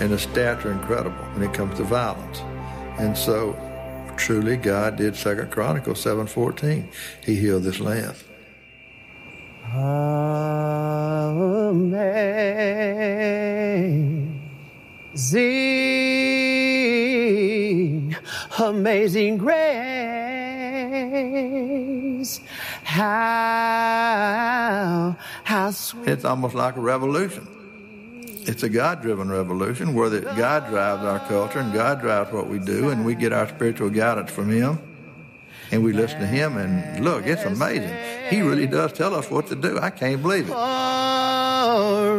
And 0.00 0.12
the 0.12 0.16
stats 0.16 0.64
are 0.64 0.72
incredible 0.72 1.24
when 1.34 1.46
it 1.46 1.52
comes 1.52 1.76
to 1.76 1.84
violence. 1.84 2.40
And 2.98 3.18
so 3.18 3.54
truly 4.16 4.56
God 4.56 4.96
did 4.96 5.14
Second 5.14 5.50
Chronicles 5.50 6.02
7.14. 6.02 6.90
He 7.22 7.34
healed 7.34 7.64
this 7.64 7.80
land. 7.80 8.16
Amazing, 9.70 9.86
amazing 18.58 19.38
grace. 19.38 19.70
How, 22.82 23.06
how 25.44 25.70
sweet. 25.70 26.08
It's 26.08 26.24
almost 26.24 26.56
like 26.56 26.74
a 26.74 26.80
revolution. 26.80 27.46
It's 28.48 28.64
a 28.64 28.68
God 28.68 29.02
driven 29.02 29.30
revolution 29.30 29.94
where 29.94 30.10
God 30.20 30.66
drives 30.66 31.04
our 31.04 31.20
culture 31.20 31.60
and 31.60 31.72
God 31.72 32.00
drives 32.00 32.32
what 32.32 32.48
we 32.48 32.58
do, 32.58 32.88
and 32.88 33.04
we 33.04 33.14
get 33.14 33.32
our 33.32 33.48
spiritual 33.48 33.90
guidance 33.90 34.32
from 34.32 34.50
Him. 34.50 34.80
And 35.72 35.84
we 35.84 35.92
listen 35.92 36.18
to 36.20 36.26
Him, 36.26 36.56
and 36.56 37.04
look, 37.04 37.26
it's 37.26 37.44
amazing. 37.44 37.94
He 38.28 38.40
really 38.42 38.66
does 38.66 38.92
tell 38.92 39.14
us 39.14 39.30
what 39.30 39.46
to 39.48 39.54
do. 39.54 39.78
I 39.78 39.90
can't 39.90 40.20
believe 40.20 40.48
it. 40.48 40.52
a 40.52 42.16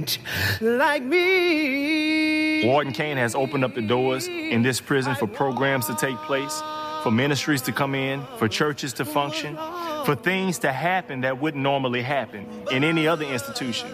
ranch 0.00 0.20
like 0.60 1.02
me. 1.02 2.64
Warden 2.64 2.92
Kane 2.92 3.16
has 3.16 3.34
opened 3.34 3.64
up 3.64 3.74
the 3.74 3.82
doors 3.82 4.28
in 4.28 4.62
this 4.62 4.80
prison 4.80 5.16
for 5.16 5.26
programs 5.26 5.86
to 5.86 5.96
take 5.96 6.16
place, 6.18 6.62
for 7.02 7.10
ministries 7.10 7.62
to 7.62 7.72
come 7.72 7.96
in, 7.96 8.22
for 8.38 8.46
churches 8.46 8.92
to 8.94 9.04
function, 9.04 9.56
for 10.04 10.14
things 10.14 10.58
to 10.60 10.70
happen 10.70 11.22
that 11.22 11.40
wouldn't 11.40 11.62
normally 11.62 12.02
happen 12.02 12.46
in 12.70 12.84
any 12.84 13.08
other 13.08 13.24
institution. 13.24 13.90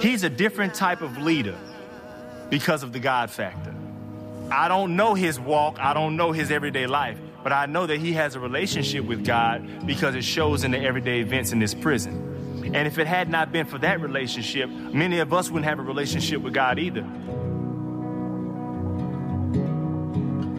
He's 0.00 0.22
a 0.22 0.30
different 0.30 0.74
type 0.74 1.02
of 1.02 1.18
leader 1.18 1.56
because 2.50 2.82
of 2.84 2.92
the 2.92 3.00
God 3.00 3.30
factor. 3.30 3.74
I 4.52 4.68
don't 4.68 4.96
know 4.96 5.14
his 5.14 5.40
walk, 5.40 5.78
I 5.80 5.94
don't 5.94 6.14
know 6.16 6.32
his 6.32 6.50
everyday 6.50 6.86
life, 6.86 7.18
but 7.42 7.52
I 7.54 7.64
know 7.64 7.86
that 7.86 7.98
he 7.98 8.12
has 8.12 8.34
a 8.34 8.40
relationship 8.40 9.04
with 9.06 9.24
God 9.24 9.86
because 9.86 10.14
it 10.14 10.24
shows 10.24 10.62
in 10.62 10.72
the 10.72 10.78
everyday 10.78 11.20
events 11.20 11.52
in 11.52 11.58
this 11.58 11.72
prison. 11.72 12.70
And 12.74 12.86
if 12.86 12.98
it 12.98 13.06
had 13.06 13.30
not 13.30 13.50
been 13.50 13.64
for 13.64 13.78
that 13.78 14.00
relationship, 14.00 14.68
many 14.68 15.20
of 15.20 15.32
us 15.32 15.50
wouldn't 15.50 15.64
have 15.64 15.78
a 15.78 15.82
relationship 15.82 16.42
with 16.42 16.52
God 16.52 16.78
either. 16.78 17.02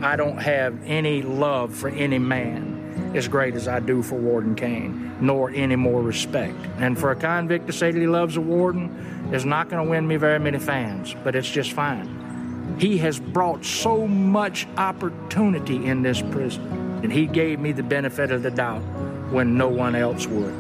I 0.04 0.16
don't 0.16 0.40
have 0.40 0.76
any 0.86 1.22
love 1.22 1.74
for 1.74 1.90
any 1.90 2.18
man 2.18 3.12
as 3.16 3.28
great 3.28 3.54
as 3.54 3.68
I 3.68 3.80
do 3.80 4.02
for 4.02 4.16
Warden 4.16 4.56
Kane, 4.56 5.16
nor 5.22 5.52
any 5.52 5.76
more 5.76 6.02
respect. 6.02 6.58
And 6.78 6.98
for 6.98 7.12
a 7.12 7.16
convict 7.16 7.68
to 7.68 7.74
say 7.74 7.92
that 7.92 8.00
he 8.00 8.08
loves 8.08 8.38
a 8.38 8.42
warden 8.42 9.30
is 9.32 9.46
not 9.46 9.70
going 9.70 9.86
to 9.86 9.90
win 9.90 10.08
me 10.08 10.16
very 10.16 10.40
many 10.40 10.58
fans, 10.58 11.16
but 11.24 11.36
it's 11.36 11.50
just 11.50 11.74
fine. 11.74 12.23
He 12.78 12.98
has 12.98 13.20
brought 13.20 13.64
so 13.64 14.08
much 14.08 14.68
opportunity 14.78 15.86
in 15.86 16.02
this 16.02 16.22
prison, 16.22 17.00
and 17.04 17.12
he 17.12 17.28
gave 17.28 17.60
me 17.60 17.72
the 17.72 17.84
benefit 17.84 18.32
of 18.32 18.44
the 18.44 18.52
doubt 18.52 18.82
when 19.32 19.58
no 19.58 19.68
one 19.68 19.96
else 19.96 20.28
would. 20.28 20.54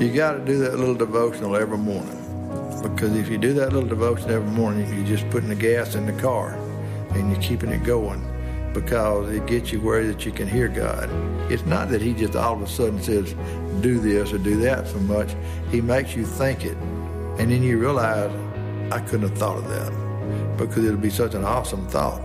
You 0.00 0.12
got 0.12 0.32
to 0.32 0.44
do 0.44 0.58
that 0.58 0.78
little 0.78 0.94
devotional 0.94 1.54
every 1.56 1.78
morning. 1.78 2.18
Because 2.82 3.14
if 3.16 3.28
you 3.28 3.38
do 3.38 3.52
that 3.54 3.72
little 3.72 3.88
devotion 3.88 4.30
every 4.30 4.50
morning, 4.50 4.92
you're 4.92 5.06
just 5.06 5.28
putting 5.30 5.48
the 5.48 5.54
gas 5.54 5.94
in 5.94 6.06
the 6.06 6.20
car 6.20 6.54
and 7.14 7.30
you're 7.30 7.40
keeping 7.40 7.70
it 7.70 7.84
going 7.84 8.20
because 8.74 9.30
it 9.30 9.46
gets 9.46 9.70
you 9.70 9.80
where 9.80 10.04
that 10.04 10.26
you 10.26 10.32
can 10.32 10.48
hear 10.48 10.66
God. 10.66 11.08
It's 11.52 11.64
not 11.64 11.90
that 11.90 12.02
He 12.02 12.14
just 12.14 12.34
all 12.34 12.54
of 12.54 12.62
a 12.62 12.66
sudden 12.66 13.00
says, 13.00 13.34
do 13.80 14.00
this 14.00 14.32
or 14.32 14.38
do 14.38 14.56
that 14.62 14.88
so 14.88 14.98
much. 15.00 15.34
He 15.70 15.80
makes 15.80 16.16
you 16.16 16.26
think 16.26 16.64
it. 16.64 16.76
And 17.38 17.52
then 17.52 17.62
you 17.62 17.78
realize, 17.78 18.32
I 18.92 19.00
couldn't 19.00 19.26
have 19.26 19.38
thought 19.38 19.56
of 19.56 19.68
that 19.70 20.58
because 20.58 20.84
it'll 20.84 20.98
be 20.98 21.08
such 21.08 21.34
an 21.34 21.44
awesome 21.44 21.86
thought. 21.88 22.20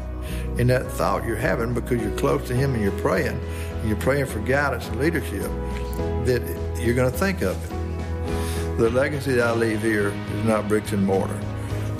And 0.59 0.69
that 0.69 0.85
thought 0.91 1.23
you're 1.25 1.37
having 1.37 1.73
because 1.73 2.01
you're 2.01 2.17
close 2.17 2.45
to 2.49 2.53
Him 2.53 2.73
and 2.73 2.83
you're 2.83 2.99
praying, 2.99 3.39
and 3.39 3.87
you're 3.87 3.97
praying 3.97 4.25
for 4.25 4.39
guidance 4.39 4.85
and 4.89 4.99
leadership, 4.99 5.49
that 6.25 6.41
you're 6.81 6.93
going 6.95 7.09
to 7.09 7.17
think 7.17 7.41
of 7.41 7.55
it. 7.63 8.77
The 8.77 8.89
legacy 8.89 9.35
that 9.35 9.47
I 9.47 9.53
leave 9.53 9.81
here 9.81 10.09
is 10.09 10.45
not 10.45 10.67
bricks 10.67 10.91
and 10.91 11.05
mortar. 11.05 11.39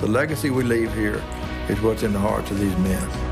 The 0.00 0.06
legacy 0.06 0.50
we 0.50 0.64
leave 0.64 0.94
here 0.94 1.22
is 1.70 1.80
what's 1.80 2.02
in 2.02 2.12
the 2.12 2.18
hearts 2.18 2.50
of 2.50 2.58
these 2.58 2.76
men. 2.78 3.27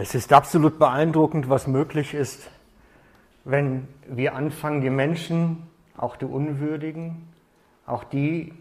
Es 0.00 0.14
ist 0.14 0.32
absolut 0.32 0.78
beeindruckend, 0.78 1.48
was 1.48 1.66
möglich 1.66 2.14
ist, 2.14 2.48
wenn 3.44 3.88
wir 4.06 4.36
anfangen, 4.36 4.80
die 4.80 4.90
Menschen, 4.90 5.66
auch 5.96 6.14
die 6.14 6.24
Unwürdigen, 6.24 7.28
auch 7.84 8.04
die, 8.04 8.54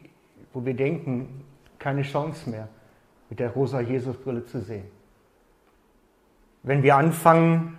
wo 0.52 0.65
wir 0.65 0.73
denken, 0.73 1.45
keine 1.78 2.02
Chance 2.02 2.50
mehr, 2.50 2.69
mit 3.30 3.39
der 3.39 3.52
rosa 3.52 3.82
Jesusbrille 3.82 4.47
zu 4.47 4.62
sehen. 4.62 4.86
Wenn 6.63 6.82
wir 6.82 6.95
anfangen 6.95 7.78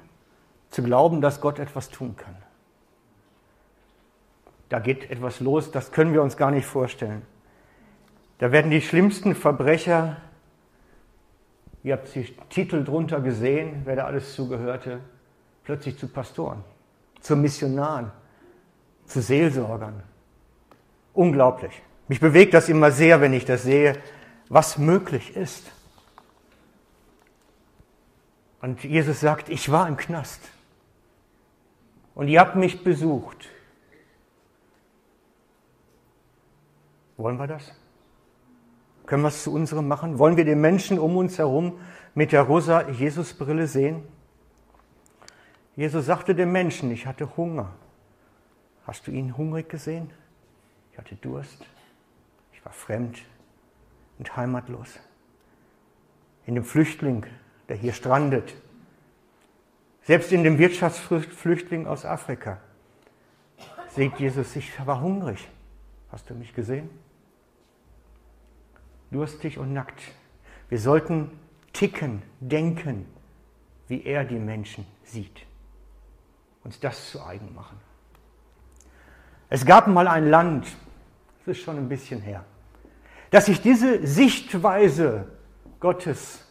zu 0.70 0.84
glauben, 0.84 1.20
dass 1.20 1.40
Gott 1.40 1.58
etwas 1.58 1.90
tun 1.90 2.14
kann. 2.16 2.36
Da 4.68 4.78
geht 4.78 5.10
etwas 5.10 5.40
los, 5.40 5.72
das 5.72 5.90
können 5.90 6.12
wir 6.12 6.22
uns 6.22 6.36
gar 6.36 6.52
nicht 6.52 6.66
vorstellen. 6.66 7.22
Da 8.38 8.52
werden 8.52 8.70
die 8.70 8.82
schlimmsten 8.82 9.34
Verbrecher 9.34 10.18
Ihr 11.88 11.94
habt 11.94 12.14
die 12.14 12.36
Titel 12.50 12.84
drunter 12.84 13.22
gesehen, 13.22 13.80
wer 13.86 13.96
da 13.96 14.04
alles 14.04 14.34
zugehörte, 14.34 15.00
plötzlich 15.64 15.96
zu 15.96 16.06
Pastoren, 16.06 16.62
zu 17.22 17.34
Missionaren, 17.34 18.12
zu 19.06 19.22
Seelsorgern. 19.22 20.02
Unglaublich. 21.14 21.80
Mich 22.06 22.20
bewegt 22.20 22.52
das 22.52 22.68
immer 22.68 22.90
sehr, 22.90 23.22
wenn 23.22 23.32
ich 23.32 23.46
das 23.46 23.62
sehe, 23.62 23.96
was 24.50 24.76
möglich 24.76 25.34
ist. 25.34 25.64
Und 28.60 28.84
Jesus 28.84 29.20
sagt, 29.20 29.48
ich 29.48 29.72
war 29.72 29.88
im 29.88 29.96
Knast. 29.96 30.42
Und 32.14 32.28
ihr 32.28 32.40
habt 32.40 32.54
mich 32.54 32.84
besucht. 32.84 33.48
Wollen 37.16 37.38
wir 37.38 37.46
das? 37.46 37.72
Können 39.08 39.22
wir 39.22 39.28
es 39.28 39.42
zu 39.42 39.54
unserem 39.54 39.88
machen? 39.88 40.18
Wollen 40.18 40.36
wir 40.36 40.44
den 40.44 40.60
Menschen 40.60 40.98
um 40.98 41.16
uns 41.16 41.38
herum 41.38 41.80
mit 42.14 42.30
der 42.30 42.42
rosa 42.42 42.90
Jesusbrille 42.90 43.66
sehen? 43.66 44.02
Jesus 45.76 46.04
sagte 46.04 46.34
dem 46.34 46.52
Menschen, 46.52 46.90
ich 46.90 47.06
hatte 47.06 47.34
Hunger. 47.38 47.72
Hast 48.86 49.06
du 49.06 49.10
ihn 49.10 49.34
hungrig 49.34 49.70
gesehen? 49.70 50.10
Ich 50.92 50.98
hatte 50.98 51.14
Durst. 51.16 51.64
Ich 52.52 52.62
war 52.66 52.72
fremd 52.74 53.22
und 54.18 54.36
heimatlos. 54.36 55.00
In 56.44 56.54
dem 56.54 56.64
Flüchtling, 56.64 57.24
der 57.70 57.76
hier 57.76 57.94
strandet, 57.94 58.56
selbst 60.02 60.32
in 60.32 60.44
dem 60.44 60.58
Wirtschaftsflüchtling 60.58 61.86
aus 61.86 62.04
Afrika, 62.04 62.58
sagt 63.88 64.20
Jesus, 64.20 64.54
ich 64.54 64.70
war 64.86 65.00
hungrig. 65.00 65.48
Hast 66.12 66.28
du 66.28 66.34
mich 66.34 66.54
gesehen? 66.54 66.90
Durstig 69.10 69.58
und 69.58 69.72
nackt. 69.72 70.02
Wir 70.68 70.78
sollten 70.78 71.30
ticken, 71.72 72.22
denken, 72.40 73.06
wie 73.86 74.04
er 74.04 74.24
die 74.24 74.38
Menschen 74.38 74.86
sieht. 75.04 75.46
Uns 76.64 76.78
das 76.80 77.10
zu 77.10 77.24
eigen 77.24 77.54
machen. 77.54 77.80
Es 79.48 79.64
gab 79.64 79.86
mal 79.86 80.08
ein 80.08 80.28
Land, 80.28 80.66
das 81.38 81.56
ist 81.56 81.62
schon 81.62 81.78
ein 81.78 81.88
bisschen 81.88 82.20
her, 82.20 82.44
dass 83.30 83.46
sich 83.46 83.62
diese 83.62 84.06
Sichtweise 84.06 85.26
Gottes 85.80 86.44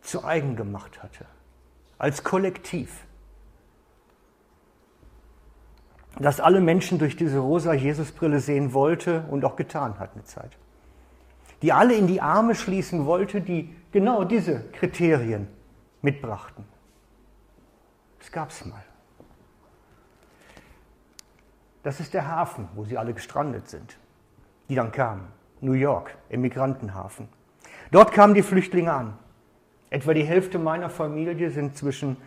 zu 0.00 0.24
eigen 0.24 0.54
gemacht 0.54 1.02
hatte, 1.02 1.26
als 1.98 2.22
Kollektiv. 2.22 3.04
Dass 6.18 6.38
alle 6.38 6.60
Menschen 6.60 7.00
durch 7.00 7.16
diese 7.16 7.38
rosa 7.38 7.72
Jesusbrille 7.72 8.38
sehen 8.38 8.72
wollte 8.72 9.24
und 9.30 9.44
auch 9.44 9.56
getan 9.56 9.98
hat 9.98 10.12
eine 10.14 10.22
Zeit. 10.24 10.56
Die 11.64 11.72
alle 11.72 11.94
in 11.94 12.06
die 12.06 12.20
Arme 12.20 12.54
schließen 12.54 13.06
wollte, 13.06 13.40
die 13.40 13.74
genau 13.90 14.24
diese 14.24 14.64
Kriterien 14.72 15.48
mitbrachten. 16.02 16.66
Das 18.18 18.30
gab 18.30 18.50
es 18.50 18.66
mal. 18.66 18.84
Das 21.82 22.00
ist 22.00 22.12
der 22.12 22.28
Hafen, 22.28 22.68
wo 22.74 22.84
sie 22.84 22.98
alle 22.98 23.14
gestrandet 23.14 23.70
sind, 23.70 23.96
die 24.68 24.74
dann 24.74 24.92
kamen. 24.92 25.26
New 25.62 25.72
York, 25.72 26.14
Immigrantenhafen. 26.28 27.30
Dort 27.90 28.12
kamen 28.12 28.34
die 28.34 28.42
Flüchtlinge 28.42 28.92
an. 28.92 29.18
Etwa 29.88 30.12
die 30.12 30.24
Hälfte 30.24 30.58
meiner 30.58 30.90
Familie 30.90 31.50
sind 31.50 31.78
zwischen 31.78 32.18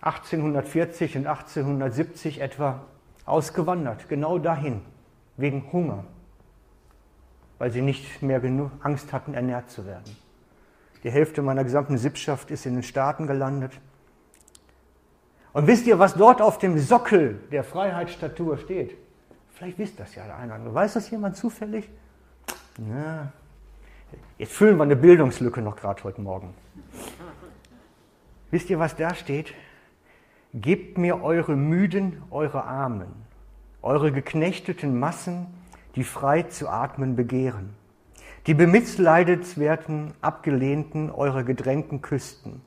1840 0.00 1.16
und 1.16 1.28
1870 1.28 2.40
etwa 2.40 2.80
ausgewandert, 3.24 4.08
genau 4.08 4.40
dahin, 4.40 4.80
wegen 5.36 5.70
Hunger, 5.70 6.02
weil 7.58 7.70
sie 7.70 7.82
nicht 7.82 8.22
mehr 8.22 8.40
genug 8.40 8.70
Angst 8.80 9.12
hatten, 9.12 9.34
ernährt 9.34 9.70
zu 9.70 9.86
werden. 9.86 10.16
Die 11.04 11.10
Hälfte 11.10 11.42
meiner 11.42 11.64
gesamten 11.64 11.98
Sippschaft 11.98 12.50
ist 12.50 12.66
in 12.66 12.74
den 12.74 12.82
Staaten 12.82 13.26
gelandet. 13.26 13.72
Und 15.52 15.66
wisst 15.66 15.86
ihr, 15.86 15.98
was 15.98 16.14
dort 16.14 16.40
auf 16.40 16.58
dem 16.58 16.78
Sockel 16.78 17.40
der 17.50 17.64
Freiheitsstatue 17.64 18.58
steht? 18.58 18.96
Vielleicht 19.52 19.78
wisst 19.78 19.98
das 19.98 20.14
ja 20.14 20.24
der 20.24 20.36
eine 20.36 20.46
oder 20.46 20.54
andere. 20.54 20.74
Weiß 20.74 20.94
das 20.94 21.10
jemand 21.10 21.36
zufällig? 21.36 21.88
Na, 22.78 23.32
jetzt 24.38 24.52
füllen 24.52 24.76
wir 24.76 24.84
eine 24.84 24.96
Bildungslücke 24.96 25.60
noch 25.60 25.76
gerade 25.76 26.04
heute 26.04 26.20
Morgen. 26.20 26.54
Wisst 28.50 28.70
ihr, 28.70 28.78
was 28.78 28.96
da 28.96 29.14
steht? 29.14 29.52
Gebt 30.54 30.96
mir 30.96 31.22
eure 31.22 31.56
Müden, 31.56 32.22
eure 32.30 32.64
Armen, 32.64 33.08
eure 33.82 34.12
geknechteten 34.12 34.98
Massen, 34.98 35.46
die 35.94 36.04
frei 36.04 36.42
zu 36.42 36.68
atmen 36.68 37.16
begehren, 37.16 37.74
die 38.46 38.54
bemitleidenswerten, 38.54 40.14
abgelehnten, 40.20 41.10
eure 41.10 41.44
gedrängten 41.44 42.02
Küsten. 42.02 42.62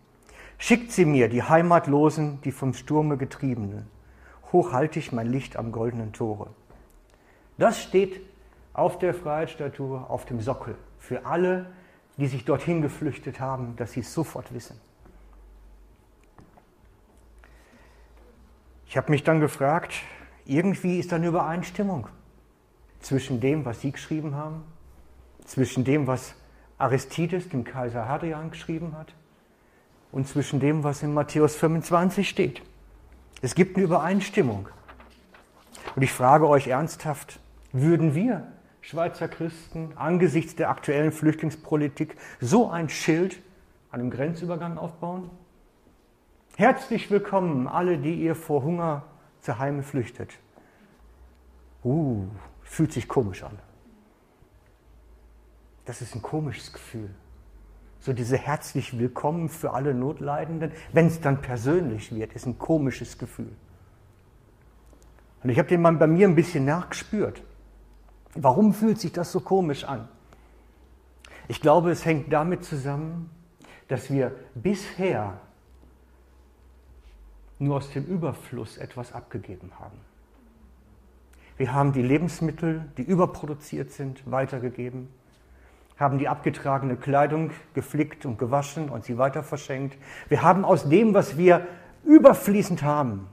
Schickt 0.57 0.91
sie 0.91 1.05
mir, 1.05 1.27
die 1.27 1.41
Heimatlosen, 1.41 2.39
die 2.41 2.51
vom 2.51 2.73
Sturme 2.73 3.17
getriebenen. 3.17 3.87
Hoch 4.51 4.73
halte 4.73 4.99
ich 4.99 5.11
mein 5.11 5.27
Licht 5.31 5.57
am 5.57 5.71
goldenen 5.71 6.13
Tore. 6.13 6.49
Das 7.57 7.81
steht 7.81 8.21
auf 8.73 8.99
der 8.99 9.13
Freiheitsstatue, 9.13 10.09
auf 10.09 10.25
dem 10.25 10.39
Sockel, 10.39 10.75
für 10.99 11.25
alle, 11.25 11.65
die 12.17 12.27
sich 12.27 12.45
dorthin 12.45 12.81
geflüchtet 12.81 13.39
haben, 13.39 13.75
dass 13.75 13.93
sie 13.93 14.01
es 14.01 14.13
sofort 14.13 14.53
wissen. 14.53 14.79
Ich 18.85 18.97
habe 18.97 19.09
mich 19.09 19.23
dann 19.23 19.39
gefragt, 19.39 19.93
irgendwie 20.45 20.99
ist 20.99 21.11
da 21.11 21.15
eine 21.15 21.27
Übereinstimmung 21.27 22.07
zwischen 23.01 23.39
dem, 23.39 23.65
was 23.65 23.81
Sie 23.81 23.91
geschrieben 23.91 24.35
haben, 24.35 24.63
zwischen 25.45 25.83
dem, 25.83 26.07
was 26.07 26.35
Aristides 26.77 27.49
dem 27.49 27.63
Kaiser 27.63 28.07
Hadrian 28.07 28.51
geschrieben 28.51 28.95
hat 28.97 29.13
und 30.11 30.27
zwischen 30.27 30.59
dem, 30.59 30.83
was 30.83 31.03
in 31.03 31.13
Matthäus 31.13 31.55
25 31.55 32.27
steht. 32.27 32.61
Es 33.41 33.55
gibt 33.55 33.75
eine 33.75 33.85
Übereinstimmung. 33.85 34.69
Und 35.95 36.01
ich 36.01 36.11
frage 36.11 36.47
euch 36.47 36.67
ernsthaft, 36.67 37.39
würden 37.71 38.13
wir 38.15 38.47
Schweizer 38.81 39.27
Christen 39.27 39.93
angesichts 39.95 40.55
der 40.55 40.69
aktuellen 40.69 41.11
Flüchtlingspolitik 41.11 42.15
so 42.39 42.69
ein 42.69 42.89
Schild 42.89 43.39
an 43.91 44.01
einem 44.01 44.09
Grenzübergang 44.09 44.77
aufbauen? 44.77 45.29
Herzlich 46.55 47.09
willkommen 47.09 47.67
alle, 47.67 47.97
die 47.97 48.15
ihr 48.15 48.35
vor 48.35 48.63
Hunger 48.63 49.03
zu 49.41 49.57
Heime 49.57 49.83
flüchtet. 49.83 50.31
Uh, 51.83 52.27
fühlt 52.71 52.93
sich 52.93 53.09
komisch 53.09 53.43
an. 53.43 53.59
Das 55.83 56.01
ist 56.01 56.15
ein 56.15 56.21
komisches 56.21 56.71
Gefühl. 56.71 57.09
So 57.99 58.13
diese 58.13 58.37
herzlich 58.37 58.97
willkommen 58.97 59.49
für 59.49 59.73
alle 59.73 59.93
Notleidenden, 59.93 60.71
wenn 60.93 61.07
es 61.07 61.19
dann 61.19 61.41
persönlich 61.41 62.15
wird, 62.15 62.31
ist 62.31 62.45
ein 62.45 62.57
komisches 62.57 63.17
Gefühl. 63.17 63.51
Und 65.43 65.49
ich 65.49 65.59
habe 65.59 65.67
den 65.67 65.81
mal 65.81 65.91
bei 65.91 66.07
mir 66.07 66.25
ein 66.25 66.35
bisschen 66.35 66.63
nachgespürt. 66.63 67.43
Warum 68.35 68.73
fühlt 68.73 69.01
sich 69.01 69.11
das 69.11 69.33
so 69.33 69.41
komisch 69.41 69.83
an? 69.83 70.07
Ich 71.49 71.59
glaube, 71.59 71.91
es 71.91 72.05
hängt 72.05 72.31
damit 72.31 72.63
zusammen, 72.63 73.29
dass 73.89 74.09
wir 74.09 74.33
bisher 74.55 75.41
nur 77.59 77.75
aus 77.75 77.91
dem 77.91 78.05
Überfluss 78.05 78.77
etwas 78.77 79.11
abgegeben 79.11 79.71
haben. 79.77 79.99
Wir 81.61 81.73
haben 81.73 81.93
die 81.93 82.01
Lebensmittel, 82.01 82.85
die 82.97 83.03
überproduziert 83.03 83.91
sind, 83.91 84.23
weitergegeben, 84.25 85.09
haben 85.95 86.17
die 86.17 86.27
abgetragene 86.27 86.95
Kleidung 86.95 87.51
geflickt 87.75 88.25
und 88.25 88.39
gewaschen 88.39 88.89
und 88.89 89.05
sie 89.05 89.19
weiter 89.19 89.43
verschenkt. 89.43 89.95
Wir 90.27 90.41
haben 90.41 90.65
aus 90.65 90.89
dem, 90.89 91.13
was 91.13 91.37
wir 91.37 91.67
überfließend 92.03 92.81
haben, 92.81 93.27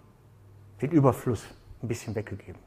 den 0.83 0.91
Überfluss 0.91 1.43
ein 1.83 1.89
bisschen 1.89 2.15
weggegeben. 2.15 2.61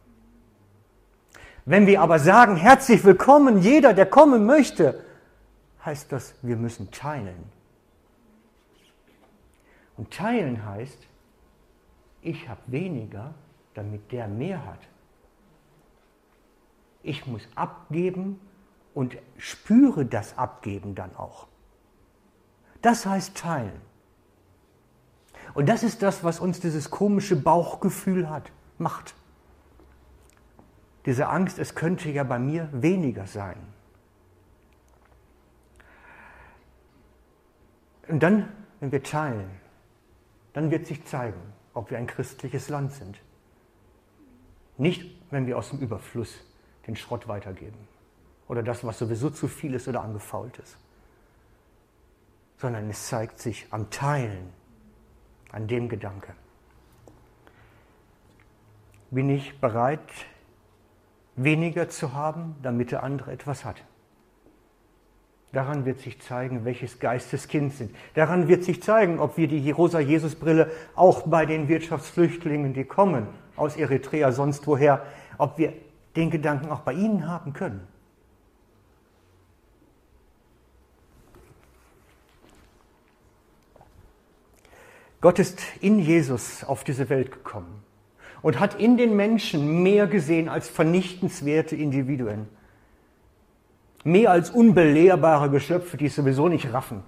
Wenn 1.66 1.86
wir 1.86 2.02
aber 2.02 2.18
sagen, 2.18 2.56
herzlich 2.56 3.04
willkommen, 3.04 3.60
jeder, 3.60 3.94
der 3.94 4.08
kommen 4.08 4.48
möchte, 4.48 5.06
heißt 5.86 6.12
das, 6.12 6.34
wir 6.42 6.56
müssen 6.56 6.90
teilen. 6.90 7.38
Und 9.96 10.10
teilen 10.10 10.66
heißt, 10.66 11.08
ich 12.24 12.50
habe 12.50 12.62
weniger, 12.66 13.36
damit 13.76 14.12
der 14.12 14.28
mehr 14.28 14.66
hat. 14.66 14.80
Ich 17.04 17.26
muss 17.26 17.48
abgeben 17.56 18.40
und 18.94 19.18
spüre 19.38 20.06
das 20.06 20.38
Abgeben 20.38 20.96
dann 20.96 21.16
auch. 21.16 21.48
Das 22.82 23.06
heißt 23.06 23.36
teilen. 23.38 23.82
Und 25.54 25.68
das 25.68 25.84
ist 25.84 26.02
das, 26.02 26.24
was 26.24 26.40
uns 26.40 26.60
dieses 26.60 26.90
komische 26.90 27.36
Bauchgefühl 27.36 28.30
hat, 28.30 28.52
macht. 28.78 29.16
Diese 31.06 31.28
Angst, 31.28 31.60
es 31.60 31.76
könnte 31.76 32.10
ja 32.10 32.24
bei 32.24 32.40
mir 32.40 32.70
weniger 32.72 33.26
sein. 33.26 33.58
Und 38.08 38.22
dann, 38.22 38.52
wenn 38.80 38.92
wir 38.92 39.04
teilen, 39.04 39.50
dann 40.54 40.70
wird 40.70 40.86
sich 40.86 41.06
zeigen, 41.06 41.40
ob 41.74 41.92
wir 41.92 41.98
ein 41.98 42.08
christliches 42.08 42.70
Land 42.70 42.94
sind. 42.94 43.20
Nicht, 44.78 45.16
wenn 45.32 45.48
wir 45.48 45.58
aus 45.58 45.70
dem 45.70 45.80
Überfluss 45.80 46.34
den 46.88 46.96
Schrott 46.96 47.28
weitergeben 47.28 47.78
oder 48.48 48.64
das, 48.64 48.84
was 48.84 49.00
sowieso 49.00 49.30
zu 49.30 49.48
viel 49.48 49.74
ist 49.76 49.88
oder 49.88 50.02
angefault 50.02 50.58
ist, 50.60 50.78
sondern 52.58 52.90
es 52.90 53.08
zeigt 53.08 53.40
sich 53.40 53.66
am 53.72 53.90
Teilen, 53.90 54.50
an 55.52 55.68
dem 55.68 55.88
Gedanke. 55.88 56.34
Bin 59.10 59.30
ich 59.30 59.60
bereit, 59.60 60.00
weniger 61.36 61.90
zu 61.90 62.14
haben, 62.14 62.56
damit 62.62 62.92
der 62.92 63.04
andere 63.04 63.32
etwas 63.32 63.66
hat? 63.66 63.84
Daran 65.54 65.86
wird 65.86 66.00
sich 66.00 66.22
zeigen, 66.22 66.64
welches 66.64 67.00
Geistes 67.00 67.48
Kind 67.48 67.74
sind. 67.74 67.96
Daran 68.16 68.48
wird 68.48 68.64
sich 68.64 68.82
zeigen, 68.82 69.20
ob 69.20 69.36
wir 69.36 69.48
die 69.48 69.72
rosa 69.72 70.00
Jesus-Brille 70.00 70.72
auch 70.96 71.24
bei 71.24 71.46
den 71.46 71.68
Wirtschaftsflüchtlingen, 71.68 72.74
die 72.74 72.86
kommen 72.86 73.28
aus 73.58 73.76
Eritrea, 73.76 74.32
sonst 74.32 74.66
woher, 74.68 75.06
ob 75.38 75.58
wir 75.58 75.74
den 76.16 76.30
Gedanken 76.30 76.70
auch 76.70 76.82
bei 76.82 76.94
ihnen 76.94 77.28
haben 77.28 77.54
können. 77.54 77.88
Gott 85.22 85.38
ist 85.38 85.62
in 85.82 86.00
Jesus 86.00 86.64
auf 86.64 86.84
diese 86.84 87.10
Welt 87.10 87.32
gekommen 87.32 87.84
und 88.42 88.60
hat 88.60 88.80
in 88.80 88.98
den 88.98 89.16
Menschen 89.16 89.84
mehr 89.84 90.08
gesehen 90.08 90.50
als 90.50 90.68
vernichtenswerte 90.68 91.76
Individuen. 91.76 92.50
Mehr 94.04 94.32
als 94.32 94.50
unbelehrbare 94.50 95.52
Geschöpfe, 95.52 95.96
die 95.96 96.08
es 96.08 96.16
sowieso 96.16 96.48
nicht 96.48 96.74
raffen, 96.74 97.04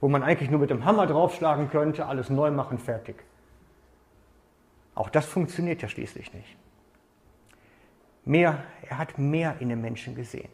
wo 0.00 0.08
man 0.08 0.22
eigentlich 0.22 0.50
nur 0.50 0.60
mit 0.60 0.70
dem 0.70 0.86
Hammer 0.86 1.06
draufschlagen 1.06 1.68
könnte, 1.68 2.06
alles 2.06 2.30
neu 2.30 2.50
machen, 2.50 2.78
fertig. 2.78 3.16
Auch 4.94 5.10
das 5.10 5.26
funktioniert 5.26 5.82
ja 5.82 5.88
schließlich 5.88 6.32
nicht. 6.32 6.56
Mehr, 8.26 8.64
er 8.82 8.98
hat 8.98 9.18
mehr 9.18 9.56
in 9.60 9.70
den 9.70 9.80
Menschen 9.80 10.14
gesehen. 10.14 10.48